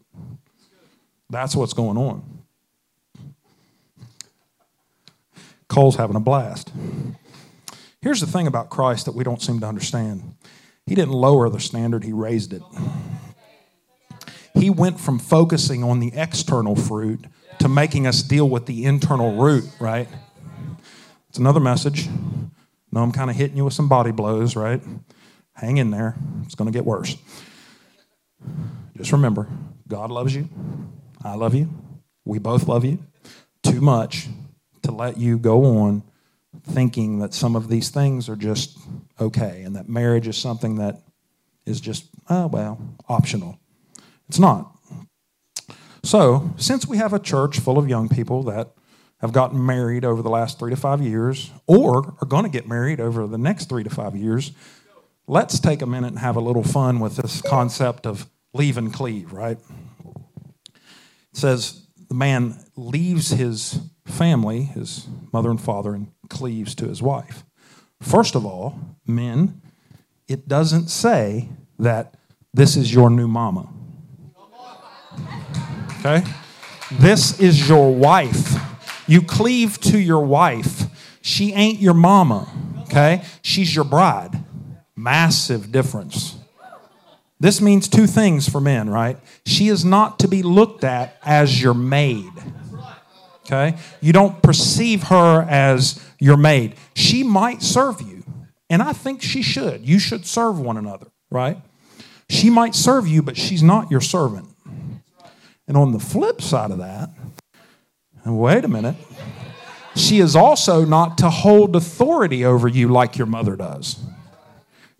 [1.29, 2.39] That's what's going on.
[5.67, 6.71] Cole's having a blast.
[8.01, 10.35] Here's the thing about Christ that we don't seem to understand
[10.85, 12.63] He didn't lower the standard, He raised it.
[14.55, 17.25] He went from focusing on the external fruit
[17.59, 20.07] to making us deal with the internal root, right?
[21.29, 22.09] It's another message.
[22.91, 24.81] No, I'm kind of hitting you with some body blows, right?
[25.59, 26.15] Hang in there.
[26.45, 27.17] It's going to get worse.
[28.95, 29.47] Just remember
[29.87, 30.47] God loves you.
[31.23, 31.69] I love you.
[32.25, 32.99] We both love you
[33.63, 34.27] too much
[34.83, 36.03] to let you go on
[36.63, 38.77] thinking that some of these things are just
[39.19, 41.01] okay and that marriage is something that
[41.65, 43.59] is just, oh, well, optional.
[44.27, 44.75] It's not.
[46.03, 48.71] So, since we have a church full of young people that
[49.19, 52.67] have gotten married over the last three to five years, or are going to get
[52.67, 54.53] married over the next three to five years,
[55.29, 58.91] let's take a minute and have a little fun with this concept of leave and
[58.91, 59.59] cleave, right?
[60.75, 60.81] It
[61.33, 67.45] says the man leaves his family, his mother and father, and cleaves to his wife.
[68.01, 69.61] First of all, men,
[70.27, 72.15] it doesn't say that
[72.51, 73.69] this is your new mama.
[75.99, 76.23] Okay?
[76.91, 78.55] This is your wife.
[79.07, 80.85] You cleave to your wife.
[81.21, 82.51] She ain't your mama.
[82.83, 83.23] Okay?
[83.43, 84.43] She's your bride.
[84.99, 86.35] Massive difference.
[87.39, 89.17] This means two things for men, right?
[89.45, 92.29] She is not to be looked at as your maid.
[93.45, 93.77] Okay?
[94.01, 96.75] You don't perceive her as your maid.
[96.95, 98.25] She might serve you,
[98.69, 99.87] and I think she should.
[99.87, 101.57] You should serve one another, right?
[102.29, 104.49] She might serve you, but she's not your servant.
[105.65, 107.09] And on the flip side of that,
[108.25, 108.97] wait a minute,
[109.95, 114.03] she is also not to hold authority over you like your mother does.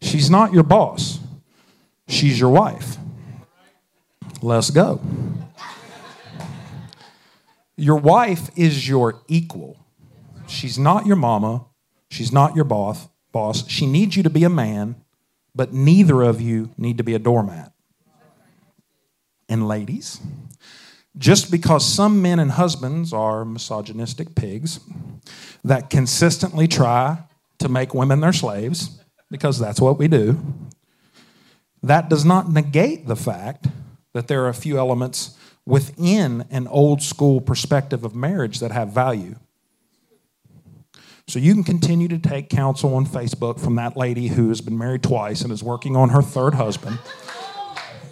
[0.01, 1.19] She's not your boss,
[2.07, 2.97] she's your wife.
[4.41, 5.01] Let's go.
[7.75, 9.77] Your wife is your equal.
[10.47, 11.65] She's not your mama.
[12.09, 13.07] She's not your boss.
[13.31, 13.67] Boss.
[13.69, 14.95] She needs you to be a man,
[15.53, 17.71] but neither of you need to be a doormat.
[19.47, 20.19] And ladies,
[21.17, 24.79] Just because some men and husbands are misogynistic pigs
[25.63, 27.23] that consistently try
[27.57, 28.98] to make women their slaves,
[29.29, 30.39] because that's what we do,
[31.81, 33.67] that does not negate the fact
[34.13, 38.89] that there are a few elements within an old school perspective of marriage that have
[38.89, 39.35] value.
[41.27, 44.79] So you can continue to take counsel on Facebook from that lady who has been
[44.79, 46.97] married twice and is working on her third husband.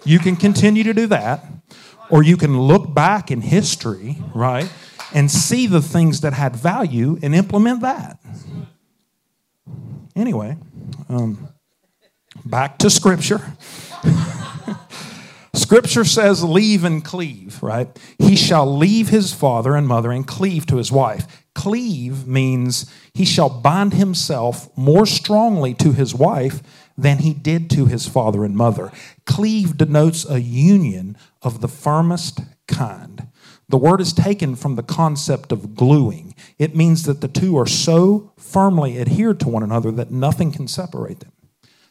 [0.05, 1.43] You can continue to do that,
[2.11, 4.71] or you can look back in history, right,
[5.13, 8.19] and see the things that had value and implement that.
[10.17, 10.57] Anyway,
[11.09, 11.47] um,
[12.43, 13.39] back to Scripture.
[15.53, 17.87] Scripture says, leave and cleave, right?
[18.17, 21.45] He shall leave his father and mother and cleave to his wife.
[21.53, 26.63] Cleave means he shall bind himself more strongly to his wife
[26.97, 28.91] than he did to his father and mother.
[29.27, 33.27] Cleave denotes a union of the firmest kind.
[33.69, 36.33] The word is taken from the concept of gluing.
[36.57, 40.67] It means that the two are so firmly adhered to one another that nothing can
[40.67, 41.33] separate them.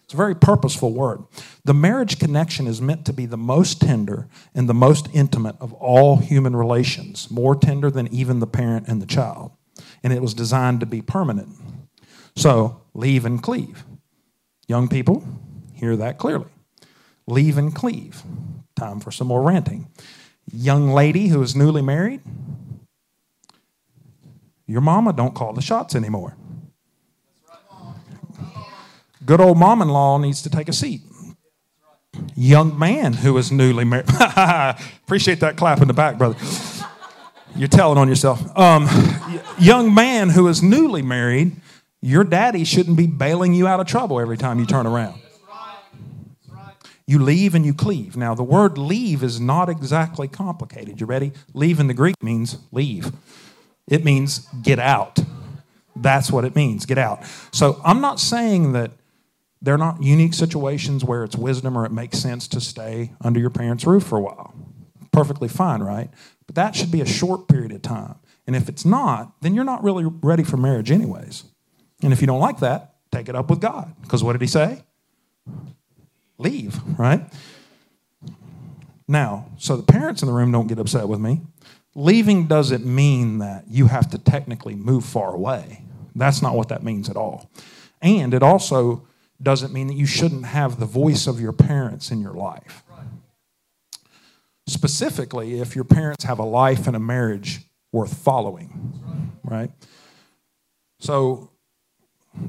[0.05, 1.25] It's a very purposeful word.
[1.65, 5.73] The marriage connection is meant to be the most tender and the most intimate of
[5.75, 9.51] all human relations, more tender than even the parent and the child.
[10.05, 11.49] And it was designed to be permanent.
[12.37, 13.85] So, leave and cleave.
[14.69, 15.27] Young people,
[15.75, 16.51] hear that clearly.
[17.27, 18.23] Leave and cleave.
[18.77, 19.89] Time for some more ranting.
[20.53, 22.21] Young lady who is newly married,
[24.67, 26.37] your mama don't call the shots anymore.
[29.25, 31.03] Good old mom in law needs to take a seat.
[32.37, 34.09] Young man who is newly married.
[35.05, 36.37] Appreciate that clap in the back, brother.
[37.57, 38.57] You're telling on yourself.
[38.57, 38.89] Um,
[39.59, 41.57] young man who is newly married,
[42.01, 45.21] your daddy shouldn't be bailing you out of trouble every time you turn around.
[47.07, 48.16] You leave and you cleave.
[48.16, 51.01] Now, the word leave is not exactly complicated.
[51.01, 51.33] You ready?
[51.55, 53.12] Leave in the Greek means leave,
[53.87, 55.19] it means get out.
[55.95, 57.25] That's what it means, get out.
[57.53, 58.90] So I'm not saying that
[59.62, 63.51] they're not unique situations where it's wisdom or it makes sense to stay under your
[63.51, 64.55] parents' roof for a while.
[65.12, 66.11] Perfectly fine, right?
[66.47, 68.16] But that should be a short period of time.
[68.47, 71.45] And if it's not, then you're not really ready for marriage, anyways.
[72.03, 73.95] And if you don't like that, take it up with God.
[74.03, 74.83] Because what did he say?
[76.38, 77.22] Leave, right?
[79.09, 81.40] Now, so the parents in the room don't get upset with me.
[81.94, 85.83] Leaving doesn't mean that you have to technically move far away.
[86.14, 87.51] That's not what that means at all.
[88.03, 89.07] And it also
[89.42, 92.83] doesn't mean that you shouldn't have the voice of your parents in your life.
[94.66, 97.61] Specifically, if your parents have a life and a marriage
[97.92, 99.70] worth following, right?
[100.99, 101.51] So,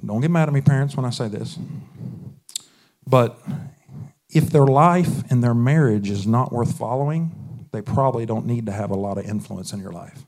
[0.05, 1.59] don't get mad at me, parents, when I say this.
[3.05, 3.39] But
[4.37, 8.71] if their life and their marriage is not worth following, they probably don't need to
[8.71, 10.25] have a lot of influence in your life.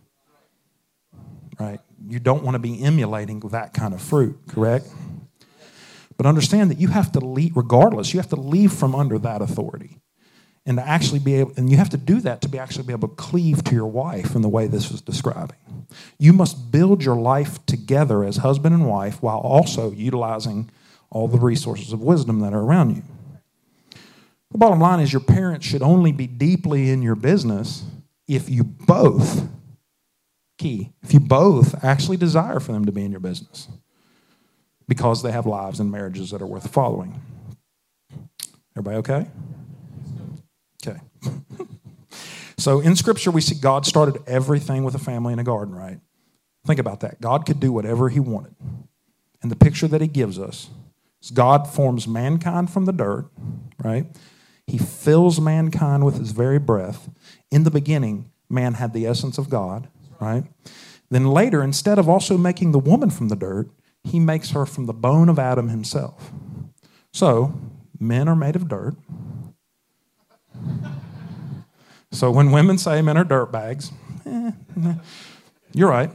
[1.59, 1.79] Right?
[2.07, 4.87] You don't want to be emulating that kind of fruit, correct?
[6.17, 9.41] But understand that you have to leave, regardless, you have to leave from under that
[9.41, 9.99] authority.
[10.65, 12.93] And to actually be able, and you have to do that to be actually be
[12.93, 15.57] able to cleave to your wife in the way this was describing.
[16.17, 20.69] You must build your life together as husband and wife while also utilizing
[21.09, 23.03] all the resources of wisdom that are around you.
[24.51, 27.83] The bottom line is your parents should only be deeply in your business
[28.27, 29.47] if you both,
[30.57, 33.67] key, if you both actually desire for them to be in your business
[34.87, 37.21] because they have lives and marriages that are worth following.
[38.75, 39.27] Everybody okay?
[40.85, 40.99] Okay.
[42.57, 45.99] so in Scripture, we see God started everything with a family in a garden, right?
[46.65, 47.21] Think about that.
[47.21, 48.55] God could do whatever He wanted.
[49.41, 50.69] And the picture that He gives us
[51.21, 53.29] is God forms mankind from the dirt,
[53.83, 54.07] right?
[54.69, 57.09] He fills mankind with His very breath.
[57.49, 59.87] In the beginning, man had the essence of God,
[60.19, 60.43] right?
[61.09, 63.71] Then later, instead of also making the woman from the dirt,
[64.03, 66.31] he makes her from the bone of Adam himself.
[67.11, 67.59] So,
[67.99, 68.95] men are made of dirt.
[72.11, 73.91] So, when women say men are dirt bags,
[74.25, 74.51] eh,
[75.73, 76.11] you're right.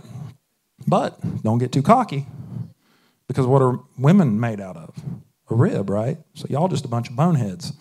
[0.86, 2.26] But don't get too cocky
[3.26, 4.94] because what are women made out of?
[5.50, 6.18] A rib, right?
[6.34, 7.72] So, y'all just a bunch of boneheads.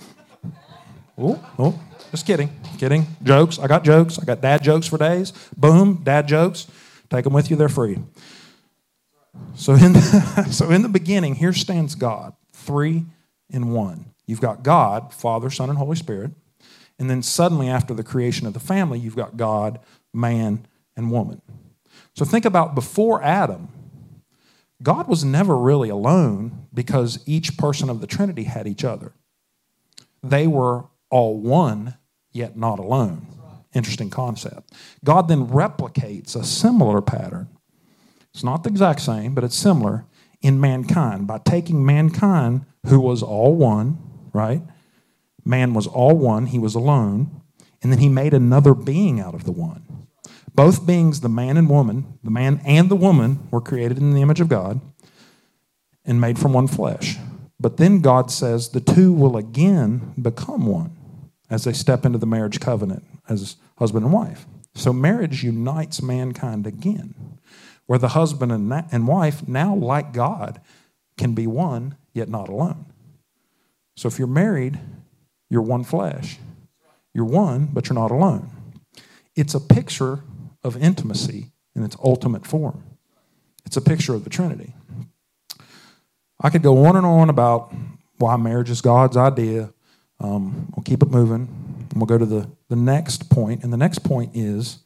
[1.17, 1.79] Oh,
[2.11, 2.49] just kidding.
[2.77, 3.05] Kidding.
[3.23, 3.59] Jokes.
[3.59, 4.19] I got jokes.
[4.19, 5.31] I got dad jokes for days.
[5.55, 6.67] Boom, dad jokes.
[7.09, 7.99] Take them with you, they're free.
[9.55, 13.05] So in, the, so in the beginning, here stands God, three
[13.49, 14.13] in one.
[14.25, 16.31] You've got God, Father, Son, and Holy Spirit.
[16.97, 19.79] And then suddenly, after the creation of the family, you've got God,
[20.13, 21.41] man, and woman.
[22.15, 23.69] So think about before Adam,
[24.81, 29.13] God was never really alone because each person of the Trinity had each other.
[30.21, 31.95] They were all one,
[32.31, 33.27] yet not alone.
[33.75, 34.73] Interesting concept.
[35.05, 37.49] God then replicates a similar pattern.
[38.33, 40.05] It's not the exact same, but it's similar
[40.41, 43.99] in mankind by taking mankind, who was all one,
[44.33, 44.63] right?
[45.45, 47.41] Man was all one, he was alone,
[47.83, 50.07] and then he made another being out of the one.
[50.55, 54.21] Both beings, the man and woman, the man and the woman, were created in the
[54.23, 54.81] image of God
[56.05, 57.17] and made from one flesh.
[57.59, 60.97] But then God says the two will again become one
[61.53, 64.45] as they step into the marriage covenant as husband and wife.
[64.75, 67.13] So marriage unites mankind again,
[67.85, 70.59] where the husband and wife, now like God,
[71.17, 72.87] can be one, yet not alone.
[73.95, 74.79] So if you're married,
[75.49, 76.39] you're one flesh.
[77.13, 78.49] You're one, but you're not alone.
[79.35, 80.21] It's a picture
[80.63, 82.83] of intimacy in its ultimate form.
[83.65, 84.73] It's a picture of the Trinity.
[86.41, 87.73] I could go on and on about
[88.17, 89.72] why marriage is God's idea.
[90.23, 91.87] Um, we'll keep it moving.
[91.95, 93.63] We'll go to the, the next point.
[93.63, 94.79] And the next point is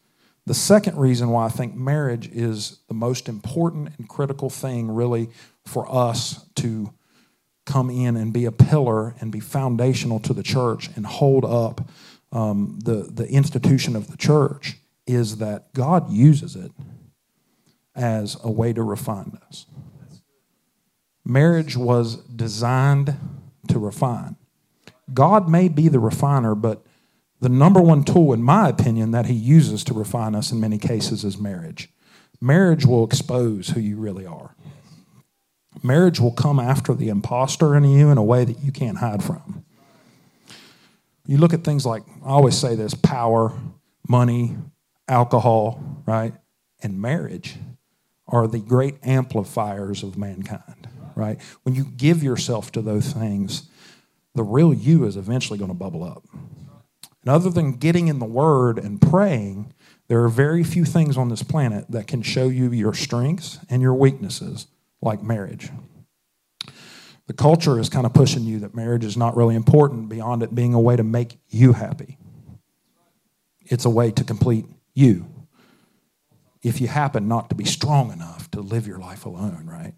[0.46, 5.30] the second reason why I think marriage is the most important and critical thing, really,
[5.66, 6.94] for us to
[7.66, 11.88] come in and be a pillar and be foundational to the church and hold up
[12.32, 16.72] um, the, the institution of the church is that God uses it
[17.94, 19.66] as a way to refine us.
[21.26, 23.16] Marriage was designed
[23.68, 24.37] to refine.
[25.14, 26.86] God may be the refiner, but
[27.40, 30.78] the number one tool, in my opinion, that He uses to refine us in many
[30.78, 31.90] cases is marriage.
[32.42, 34.56] Marriage will expose who you really are.
[35.84, 39.24] Marriage will come after the imposter in you in a way that you can't hide
[39.24, 39.64] from.
[41.26, 43.54] You look at things like, I always say this power,
[44.08, 44.56] money,
[45.08, 46.34] alcohol, right?
[46.82, 47.58] And marriage
[48.28, 51.42] are the great amplifiers of mankind right?
[51.64, 53.70] When you give yourself to those things,
[54.38, 56.24] the real you is eventually going to bubble up.
[56.34, 59.74] And other than getting in the Word and praying,
[60.08, 63.82] there are very few things on this planet that can show you your strengths and
[63.82, 64.68] your weaknesses,
[65.02, 65.70] like marriage.
[67.28, 70.56] The culture is kind of pushing you that marriage is not really important beyond it
[70.56, 72.18] being a way to make you happy.
[73.62, 75.26] It's a way to complete you.
[76.64, 79.94] If you happen not to be strong enough to live your life alone, right?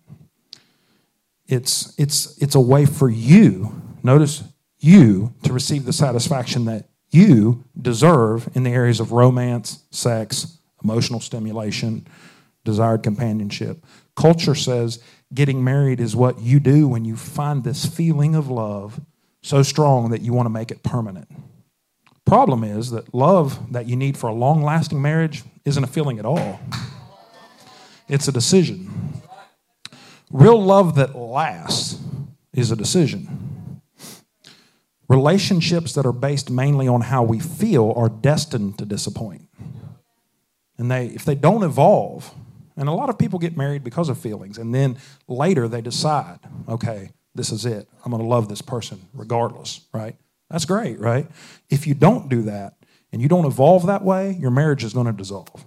[1.46, 4.44] It's, it's, it's a way for you, notice
[4.80, 11.20] you, to receive the satisfaction that you deserve in the areas of romance, sex, emotional
[11.20, 12.08] stimulation,
[12.64, 13.86] desired companionship.
[14.16, 15.02] Culture says
[15.34, 19.02] getting married is what you do when you find this feeling of love
[19.42, 21.30] so strong that you want to make it permanent.
[22.26, 26.20] Problem is that love that you need for a long lasting marriage isn't a feeling
[26.20, 26.60] at all,
[28.08, 28.92] it's a decision.
[30.32, 32.00] Real love that lasts
[32.54, 33.49] is a decision.
[35.10, 39.50] Relationships that are based mainly on how we feel are destined to disappoint.
[40.78, 42.34] And they, if they don't evolve,
[42.78, 46.40] and a lot of people get married because of feelings, and then later they decide,
[46.70, 47.90] okay, this is it.
[48.06, 50.16] I'm going to love this person regardless, right?
[50.50, 51.28] That's great, right?
[51.70, 52.76] If you don't do that
[53.12, 55.66] and you don't evolve that way, your marriage is going to dissolve.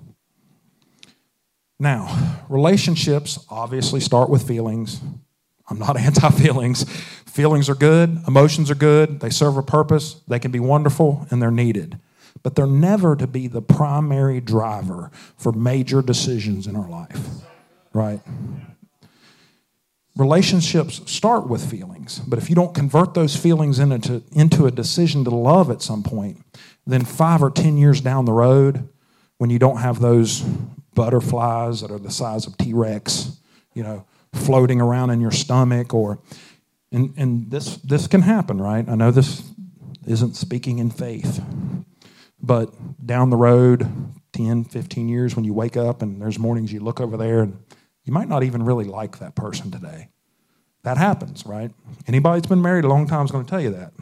[1.79, 5.01] Now, relationships obviously start with feelings.
[5.69, 6.85] I'm not anti feelings.
[7.33, 11.41] Feelings are good, emotions are good, they serve a purpose, they can be wonderful, and
[11.41, 11.99] they're needed.
[12.43, 17.27] But they're never to be the primary driver for major decisions in our life,
[17.95, 18.21] right?
[20.15, 25.25] Relationships start with feelings, but if you don't convert those feelings into, into a decision
[25.25, 26.45] to love at some point,
[26.87, 28.87] then five or 10 years down the road,
[29.39, 30.43] when you don't have those
[30.95, 33.39] butterflies that are the size of T Rex,
[33.73, 36.19] you know, floating around in your stomach or
[36.91, 38.87] and, and this this can happen, right?
[38.89, 39.51] I know this
[40.07, 41.43] isn't speaking in faith.
[42.45, 42.75] But
[43.07, 43.87] down the road,
[44.33, 47.57] 10, 15 years when you wake up and there's mornings you look over there and
[48.05, 50.09] you might not even really like that person today.
[50.83, 51.71] That happens, right?
[52.09, 53.93] Anybody that's been married a long time is going to tell you that.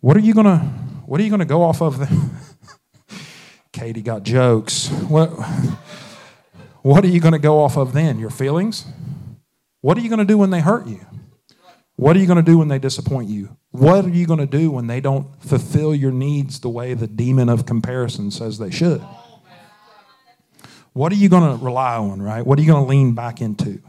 [0.00, 0.58] What are you going to
[1.06, 1.98] what are you going to go off of
[3.72, 4.88] Katie got jokes.
[4.88, 5.28] What,
[6.82, 8.18] what are you going to go off of then?
[8.18, 8.84] Your feelings?
[9.80, 11.00] What are you going to do when they hurt you?
[11.96, 13.56] What are you going to do when they disappoint you?
[13.70, 17.06] What are you going to do when they don't fulfill your needs the way the
[17.06, 19.02] demon of comparison says they should?
[20.92, 22.44] What are you going to rely on, right?
[22.46, 23.80] What are you going to lean back into?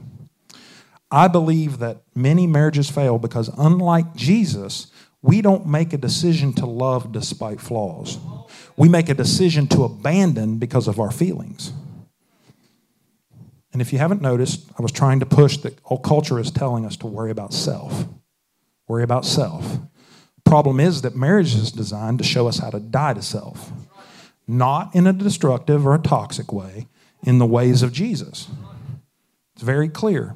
[1.12, 6.66] I believe that many marriages fail because, unlike Jesus, we don't make a decision to
[6.66, 8.20] love despite flaws
[8.80, 11.74] we make a decision to abandon because of our feelings.
[13.80, 16.86] And if you haven't noticed, I was trying to push that all culture is telling
[16.86, 18.04] us to worry about self.
[18.90, 19.78] Worry about self.
[20.44, 23.72] Problem is that marriage is designed to show us how to die to self.
[24.50, 26.88] not in a destructive or a toxic way,
[27.24, 28.48] in the ways of Jesus.
[29.54, 30.34] It's very clear.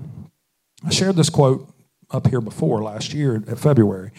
[0.85, 1.67] I shared this quote
[2.11, 4.11] up here before last year at February.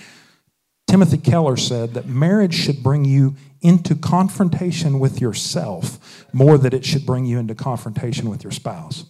[0.89, 6.85] Timothy Keller said that marriage should bring you into confrontation with yourself more than it
[6.85, 9.05] should bring you into confrontation with your spouse.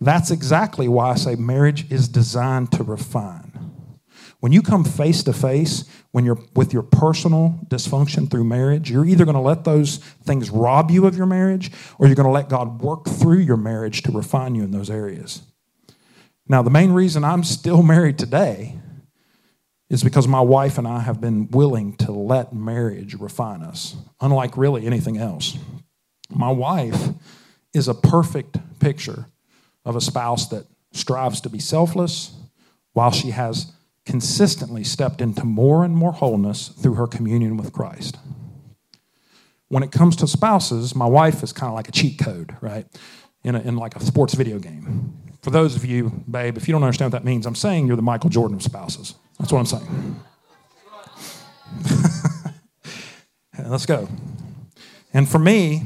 [0.00, 3.52] That's exactly why I say marriage is designed to refine.
[4.40, 9.04] When you come face to face when you're with your personal dysfunction through marriage, you're
[9.04, 12.32] either going to let those things rob you of your marriage or you're going to
[12.32, 15.42] let God work through your marriage to refine you in those areas.
[16.48, 18.76] Now, the main reason I'm still married today
[19.88, 24.56] is because my wife and I have been willing to let marriage refine us, unlike
[24.56, 25.58] really anything else.
[26.28, 27.10] My wife
[27.74, 29.26] is a perfect picture
[29.84, 32.34] of a spouse that strives to be selfless
[32.92, 33.72] while she has
[34.04, 38.16] consistently stepped into more and more wholeness through her communion with Christ.
[39.68, 42.86] When it comes to spouses, my wife is kind of like a cheat code, right?
[43.44, 45.16] In, a, in like a sports video game.
[45.42, 47.96] For those of you, babe, if you don't understand what that means, I'm saying you're
[47.96, 49.14] the Michael Jordan of spouses.
[49.38, 50.20] That's what I'm saying.
[53.70, 54.08] Let's go.
[55.12, 55.84] And for me,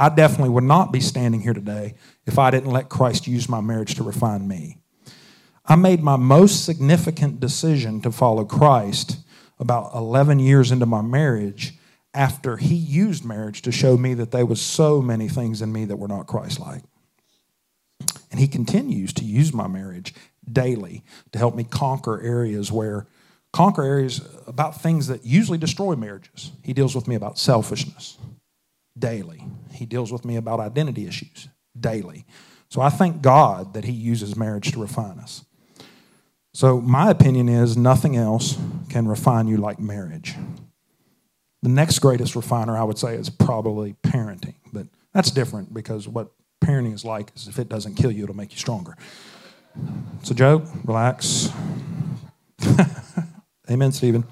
[0.00, 1.92] I definitely would not be standing here today
[2.24, 4.78] if I didn't let Christ use my marriage to refine me.
[5.66, 9.18] I made my most significant decision to follow Christ
[9.58, 11.74] about 11 years into my marriage
[12.14, 15.84] after he used marriage to show me that there was so many things in me
[15.84, 16.82] that were not Christ-like.
[18.30, 20.14] And he continues to use my marriage
[20.50, 23.06] daily to help me conquer areas where
[23.52, 26.52] conquer areas about things that usually destroy marriages.
[26.62, 28.16] He deals with me about selfishness
[28.98, 29.44] daily.
[29.72, 32.24] He deals with me about identity issues daily.
[32.68, 35.44] So I thank God that he uses marriage to refine us.
[36.52, 40.34] So my opinion is nothing else can refine you like marriage.
[41.62, 46.30] The next greatest refiner I would say is probably parenting, but that's different because what
[46.62, 48.96] parenting is like is if it doesn't kill you, it'll make you stronger.
[50.20, 50.64] It's a joke.
[50.84, 51.50] relax.
[53.70, 54.24] Amen, Stephen.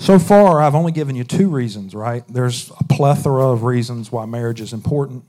[0.00, 2.24] So far, I've only given you two reasons, right?
[2.26, 5.24] There's a plethora of reasons why marriage is important.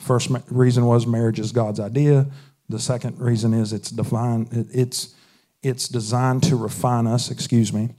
[0.00, 2.26] First reason was marriage is God's idea.
[2.68, 4.48] The second reason is it's divine.
[4.50, 5.14] It's
[5.62, 7.30] it's designed to refine us.
[7.30, 7.90] Excuse me.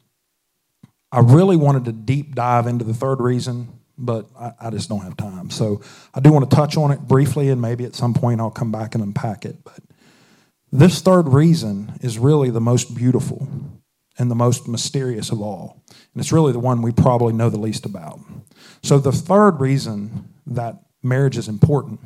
[1.10, 5.02] I really wanted to deep dive into the third reason, but I, I, just don't
[5.02, 5.50] have time.
[5.50, 5.82] So
[6.14, 8.74] I do want to touch on it briefly, and maybe at some point I'll come
[8.74, 9.64] back and unpack it.
[9.64, 9.80] But
[10.70, 13.48] this third reason is really the most beautiful
[14.20, 15.82] and the most mysterious of all.
[15.90, 18.20] And it's really the one we probably know the least about.
[18.84, 22.00] So the third reason that marriage is important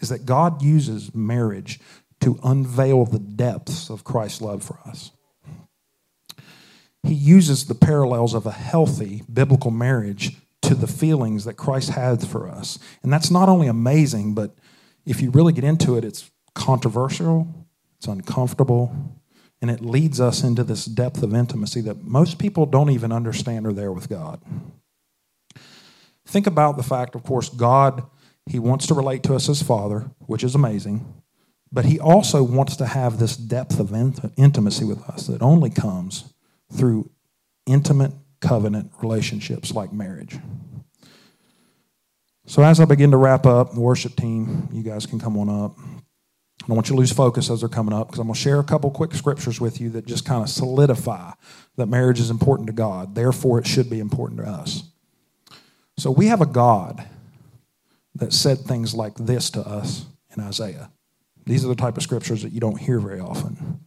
[0.00, 1.80] is that God uses marriage
[2.20, 5.12] to unveil the depths of Christ's love for us
[7.02, 12.24] he uses the parallels of a healthy biblical marriage to the feelings that Christ has
[12.24, 12.78] for us.
[13.02, 14.54] And that's not only amazing, but
[15.04, 17.66] if you really get into it, it's controversial,
[17.98, 18.94] it's uncomfortable,
[19.62, 23.64] and it leads us into this depth of intimacy that most people don't even understand
[23.64, 24.42] are there with God.
[26.26, 28.02] Think about the fact, of course, God,
[28.46, 31.06] He wants to relate to us as Father, which is amazing,
[31.70, 33.94] but He also wants to have this depth of
[34.36, 36.34] intimacy with us that only comes
[36.72, 37.08] through
[37.64, 40.38] intimate covenant relationships like marriage.
[42.46, 45.48] So, as I begin to wrap up, the worship team, you guys can come on
[45.48, 45.76] up.
[46.62, 48.40] I don't want you to lose focus as they're coming up because I'm going to
[48.40, 51.32] share a couple quick scriptures with you that just kind of solidify
[51.76, 53.16] that marriage is important to God.
[53.16, 54.84] Therefore, it should be important to us.
[55.96, 57.04] So, we have a God
[58.14, 60.06] that said things like this to us
[60.36, 60.90] in Isaiah.
[61.46, 63.80] These are the type of scriptures that you don't hear very often.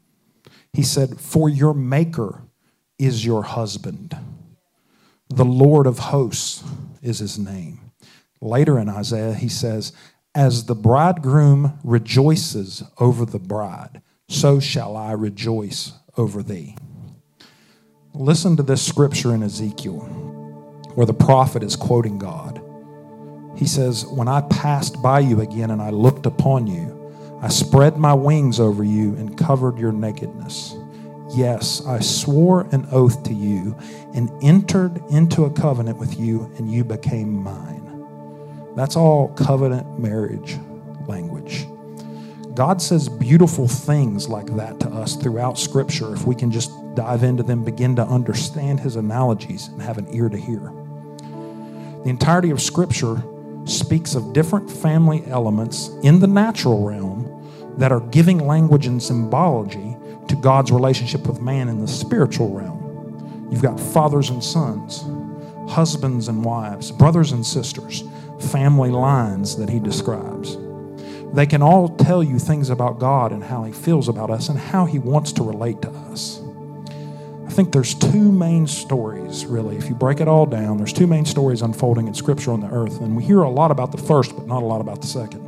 [0.74, 2.44] He said, For your maker
[3.00, 4.18] is your husband.
[5.30, 6.64] The Lord of hosts
[7.02, 7.80] is his name.
[8.42, 9.94] Later in Isaiah, he says,
[10.36, 16.76] As the bridegroom rejoices over the bride, so shall I rejoice over thee.
[18.14, 20.00] Listen to this scripture in Ezekiel
[20.94, 22.62] where the prophet is quoting God.
[23.56, 27.96] He says, When I passed by you again and I looked upon you, I spread
[27.96, 30.76] my wings over you and covered your nakedness.
[31.34, 33.78] Yes, I swore an oath to you
[34.14, 37.85] and entered into a covenant with you, and you became mine.
[38.76, 40.58] That's all covenant marriage
[41.08, 41.68] language.
[42.56, 47.24] God says beautiful things like that to us throughout Scripture if we can just dive
[47.24, 50.72] into them, begin to understand His analogies, and have an ear to hear.
[52.04, 53.22] The entirety of Scripture
[53.66, 57.32] speaks of different family elements in the natural realm
[57.78, 59.98] that are giving language and symbology
[60.28, 63.48] to God's relationship with man in the spiritual realm.
[63.52, 65.04] You've got fathers and sons,
[65.72, 68.04] husbands and wives, brothers and sisters,
[68.40, 70.58] family lines that he describes.
[71.34, 74.58] They can all tell you things about God and how he feels about us and
[74.58, 76.42] how he wants to relate to us.
[77.46, 79.78] I think there's two main stories, really.
[79.78, 82.70] If you break it all down, there's two main stories unfolding in Scripture on the
[82.70, 83.02] earth.
[83.02, 85.42] And we hear a lot about the first, but not a lot about the second.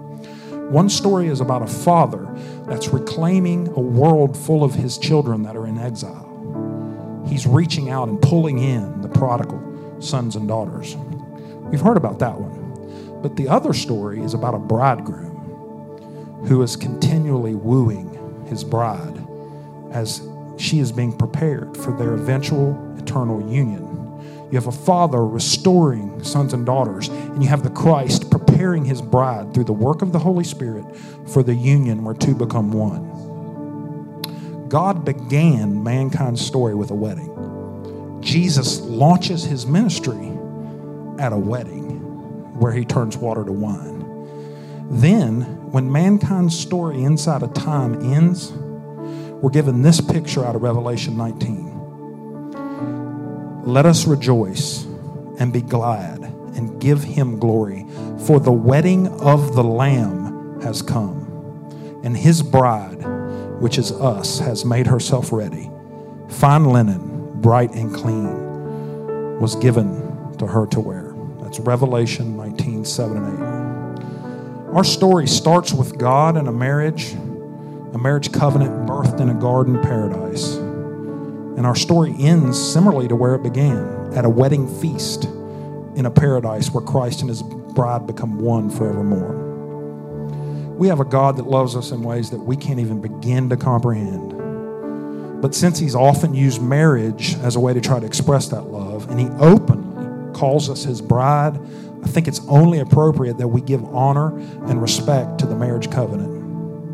[0.71, 2.27] One story is about a father
[2.67, 7.23] that's reclaiming a world full of his children that are in exile.
[7.27, 10.97] He's reaching out and pulling in the prodigal sons and daughters.
[11.71, 12.56] We've heard about that one.
[13.27, 19.21] But the other story is about a bridegroom who is continually wooing his bride
[19.91, 20.25] as
[20.55, 23.83] she is being prepared for their eventual eternal union.
[24.49, 29.01] You have a father restoring sons and daughters, and you have the Christ preparing his
[29.01, 30.85] bride through the work of the Holy Spirit
[31.27, 33.09] for the union where two become one.
[34.69, 38.21] God began mankind's story with a wedding.
[38.21, 40.31] Jesus launches his ministry
[41.19, 41.86] at a wedding
[42.57, 44.05] where he turns water to wine.
[44.89, 45.41] Then,
[45.71, 51.73] when mankind's story inside of time ends, we're given this picture out of Revelation 19.
[53.65, 54.85] Let us rejoice
[55.39, 56.23] and be glad
[56.55, 57.85] and give him glory,
[58.25, 63.05] for the wedding of the Lamb has come, and his bride,
[63.59, 65.69] which is us, has made herself ready.
[66.29, 71.06] Fine linen bright and clean, was given to her to wear.
[71.57, 74.75] That's Revelation 19 7 and 8.
[74.75, 79.81] Our story starts with God and a marriage, a marriage covenant birthed in a garden
[79.81, 80.55] paradise.
[80.55, 85.25] And our story ends similarly to where it began at a wedding feast
[85.95, 89.33] in a paradise where Christ and his bride become one forevermore.
[90.75, 93.57] We have a God that loves us in ways that we can't even begin to
[93.57, 95.41] comprehend.
[95.41, 99.09] But since he's often used marriage as a way to try to express that love,
[99.09, 99.76] and he openly
[100.37, 101.59] calls us his bride,
[102.03, 106.31] I think it's only appropriate that we give honor and respect to the marriage covenant.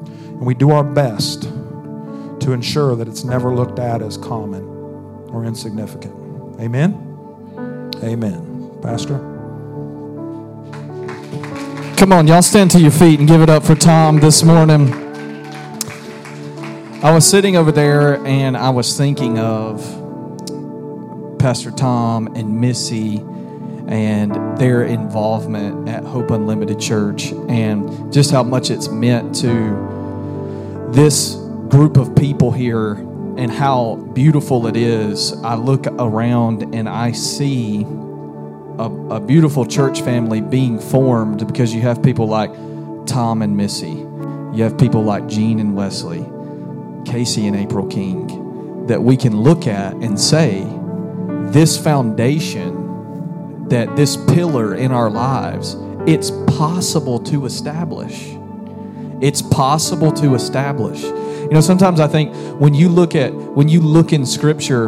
[0.07, 4.63] And we do our best to ensure that it's never looked at as common
[5.29, 6.13] or insignificant.
[6.59, 7.91] Amen?
[8.01, 8.79] Amen.
[8.81, 9.17] Pastor?
[11.97, 14.93] Come on, y'all stand to your feet and give it up for Tom this morning.
[17.03, 19.81] I was sitting over there and I was thinking of
[21.39, 23.21] Pastor Tom and Missy
[23.87, 31.35] and their involvement at Hope Unlimited Church and just how much it's meant to this
[31.69, 35.33] group of people here and how beautiful it is.
[35.43, 41.81] I look around and I see a, a beautiful church family being formed because you
[41.81, 42.51] have people like
[43.05, 44.05] Tom and Missy.
[44.53, 46.25] You have people like Gene and Wesley.
[47.05, 50.63] Casey and April King that we can look at and say,
[51.51, 52.82] this foundation,
[53.73, 55.75] that this pillar in our lives,
[56.07, 58.35] it's possible to establish.
[59.21, 61.01] It's possible to establish.
[61.01, 64.85] You know, sometimes I think when you look at when you look in Scripture,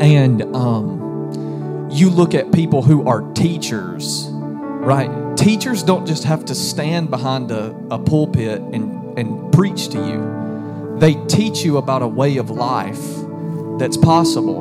[0.00, 5.36] and um, you look at people who are teachers, right?
[5.36, 10.36] Teachers don't just have to stand behind a, a pulpit and, and preach to you
[10.98, 13.02] they teach you about a way of life
[13.78, 14.60] that's possible.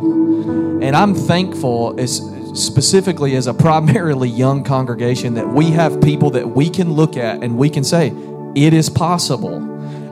[0.83, 2.19] And I'm thankful, as,
[2.56, 7.43] specifically as a primarily young congregation, that we have people that we can look at
[7.43, 8.14] and we can say,
[8.56, 9.58] it is possible.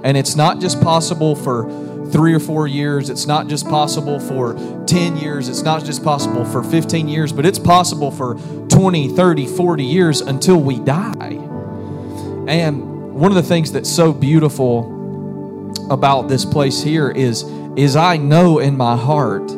[0.04, 1.64] And it's not just possible for
[2.12, 4.54] three or four years, it's not just possible for
[4.86, 8.36] 10 years, it's not just possible for 15 years, but it's possible for
[8.70, 11.40] 20, 30, 40 years until we die.
[12.48, 14.92] And one of the things that's so beautiful
[15.90, 17.44] about this place here is
[17.76, 19.52] is I know in my heart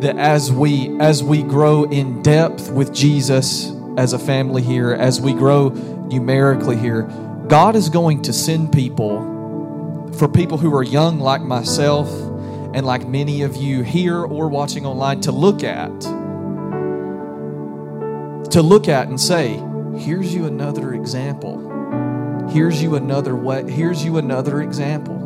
[0.00, 5.20] that as we as we grow in depth with Jesus as a family here, as
[5.20, 7.02] we grow numerically here,
[7.48, 12.08] God is going to send people for people who are young like myself
[12.74, 15.92] and like many of you here or watching online to look at
[18.50, 19.62] to look at and say,
[19.98, 21.60] here's you another example.
[22.48, 25.16] Here's you another way, here's you another example.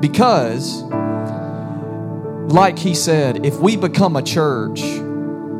[0.00, 0.82] Because,
[2.48, 4.80] like he said, if we become a church,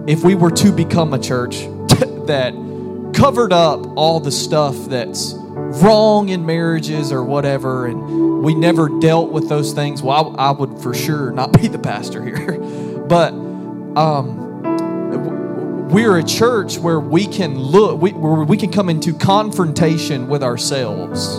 [0.07, 1.59] if we were to become a church
[2.27, 2.55] that
[3.15, 9.31] covered up all the stuff that's wrong in marriages or whatever, and we never dealt
[9.31, 12.59] with those things, well, I, I would for sure not be the pastor here.
[13.09, 14.49] but um,
[15.91, 20.43] we're a church where we can look, we, where we can come into confrontation with
[20.43, 21.37] ourselves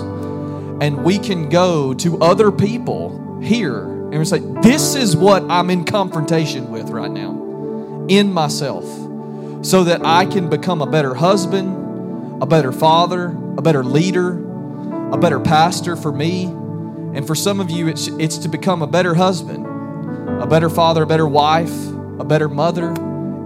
[0.82, 5.70] and we can go to other people here and we say, This is what I'm
[5.70, 8.86] in confrontation with right now in myself.
[9.62, 14.40] so that I can become a better husband, a better father, a better leader,
[15.12, 16.46] a better pastor for me.
[16.46, 19.66] And for some of you, it's, it's to become a better husband,
[20.42, 21.76] a better father, a better wife,
[22.20, 22.96] a better mother.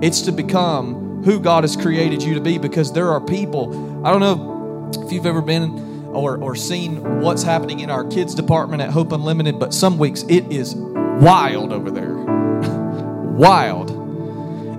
[0.01, 4.05] It's to become who God has created you to be because there are people.
[4.05, 8.35] I don't know if you've ever been or, or seen what's happening in our kids
[8.35, 12.15] department at Hope Unlimited, but some weeks it is wild over there.
[13.33, 13.91] wild.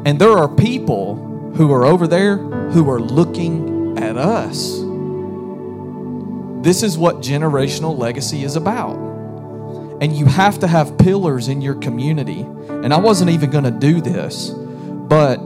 [0.07, 4.79] And there are people who are over there who are looking at us.
[6.65, 8.97] This is what generational legacy is about.
[10.01, 12.41] And you have to have pillars in your community.
[12.41, 15.37] And I wasn't even going to do this, but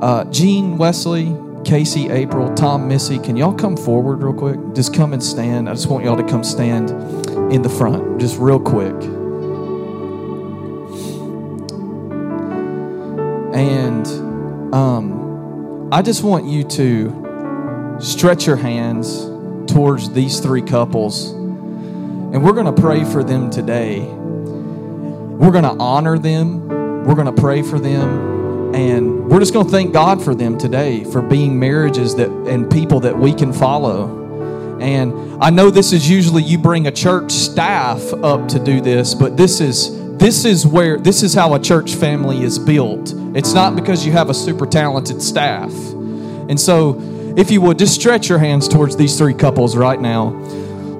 [0.00, 1.26] uh, Gene, Wesley,
[1.64, 4.58] Casey, April, Tom, Missy, can y'all come forward real quick?
[4.74, 5.68] Just come and stand.
[5.68, 6.90] I just want y'all to come stand
[7.52, 8.94] in the front, just real quick.
[13.54, 14.06] And
[14.74, 19.26] um, I just want you to stretch your hands
[19.70, 21.32] towards these three couples.
[21.32, 24.00] And we're going to pray for them today.
[24.00, 26.68] We're going to honor them.
[27.04, 28.29] We're going to pray for them.
[28.74, 32.70] And we're just going to thank God for them today for being marriages that and
[32.70, 34.78] people that we can follow.
[34.80, 39.14] And I know this is usually you bring a church staff up to do this,
[39.14, 43.12] but this is this is where this is how a church family is built.
[43.34, 45.72] It's not because you have a super talented staff.
[45.72, 46.98] And so
[47.36, 50.28] if you would, just stretch your hands towards these three couples right now.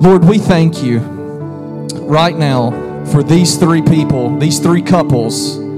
[0.01, 2.71] Lord, we thank you right now
[3.07, 5.70] for these three people, these three couples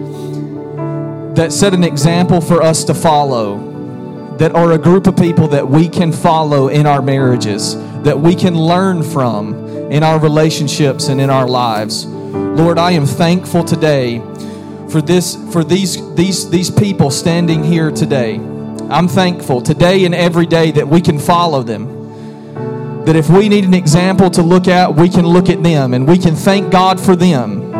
[1.35, 5.67] that set an example for us to follow, that are a group of people that
[5.67, 9.55] we can follow in our marriages, that we can learn from
[9.91, 12.07] in our relationships and in our lives.
[12.07, 14.19] Lord, I am thankful today
[14.91, 18.37] for this for these these these people standing here today.
[18.91, 23.05] I'm thankful today and every day that we can follow them.
[23.07, 26.07] That if we need an example to look at, we can look at them and
[26.07, 27.73] we can thank God for them.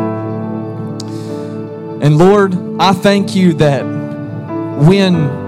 [2.03, 5.41] And Lord, I thank you that when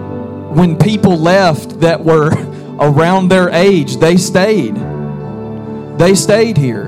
[0.55, 2.31] when people left that were
[2.79, 4.75] around their age, they stayed.
[5.97, 6.87] They stayed here.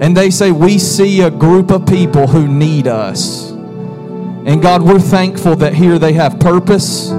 [0.00, 3.50] And they say, We see a group of people who need us.
[3.50, 7.12] And God, we're thankful that here they have purpose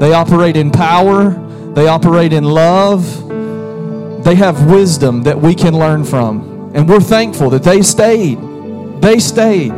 [0.00, 1.28] they operate in power,
[1.74, 3.04] they operate in love,
[4.24, 6.72] they have wisdom that we can learn from.
[6.74, 8.38] And we're thankful that they stayed.
[9.02, 9.72] They stayed.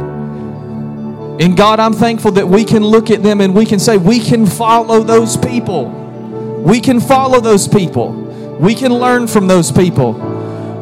[1.41, 4.21] And God, I'm thankful that we can look at them and we can say, we
[4.21, 5.89] can follow those people.
[6.65, 8.13] We can follow those people.
[8.61, 10.13] We can learn from those people.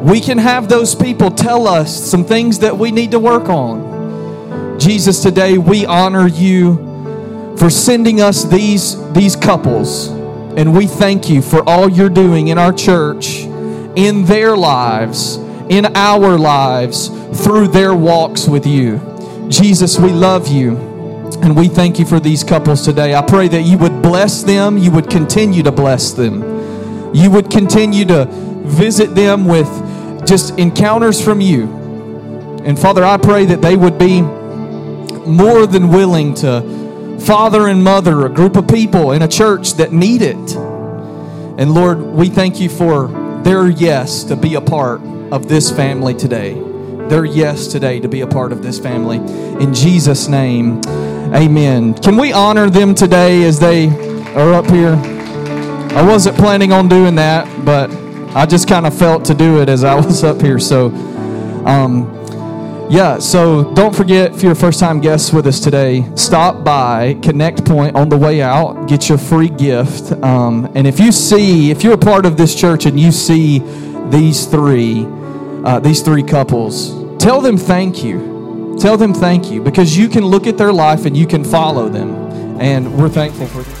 [0.03, 4.79] We can have those people tell us some things that we need to work on.
[4.79, 10.09] Jesus, today we honor you for sending us these, these couples.
[10.09, 13.41] And we thank you for all you're doing in our church,
[13.95, 15.37] in their lives,
[15.69, 17.07] in our lives,
[17.43, 19.10] through their walks with you.
[19.51, 20.77] Jesus, we love you.
[21.43, 23.15] And we thank you for these couples today.
[23.15, 27.49] I pray that you would bless them, you would continue to bless them, you would
[27.49, 29.67] continue to visit them with
[30.27, 31.63] just encounters from you.
[32.63, 38.25] And Father, I pray that they would be more than willing to father and mother,
[38.25, 40.55] a group of people in a church that need it.
[41.57, 43.07] And Lord, we thank you for
[43.43, 46.70] their yes to be a part of this family today.
[47.11, 49.17] Their yes today to be a part of this family.
[49.61, 50.79] In Jesus' name,
[51.35, 51.93] amen.
[51.95, 53.89] Can we honor them today as they
[54.33, 54.93] are up here?
[55.93, 57.91] I wasn't planning on doing that, but
[58.33, 60.57] I just kind of felt to do it as I was up here.
[60.57, 60.85] So,
[61.65, 62.07] um,
[62.89, 67.15] yeah, so don't forget if you're a first time guest with us today, stop by
[67.15, 70.13] Connect Point on the way out, get your free gift.
[70.23, 73.59] Um, and if you see, if you're a part of this church and you see
[74.09, 75.05] these three,
[75.65, 78.75] uh, these three couples, tell them thank you.
[78.79, 81.87] Tell them thank you because you can look at their life and you can follow
[81.87, 82.09] them.
[82.59, 83.75] And we're thankful for them.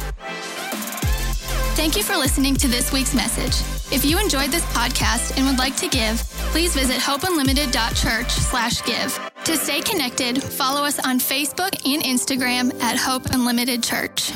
[1.75, 3.55] Thank you for listening to this week's message.
[3.91, 6.19] If you enjoyed this podcast and would like to give,
[6.51, 9.19] please visit hopeunlimited.church slash give.
[9.45, 14.33] To stay connected, follow us on Facebook and Instagram at Hope Unlimited Church.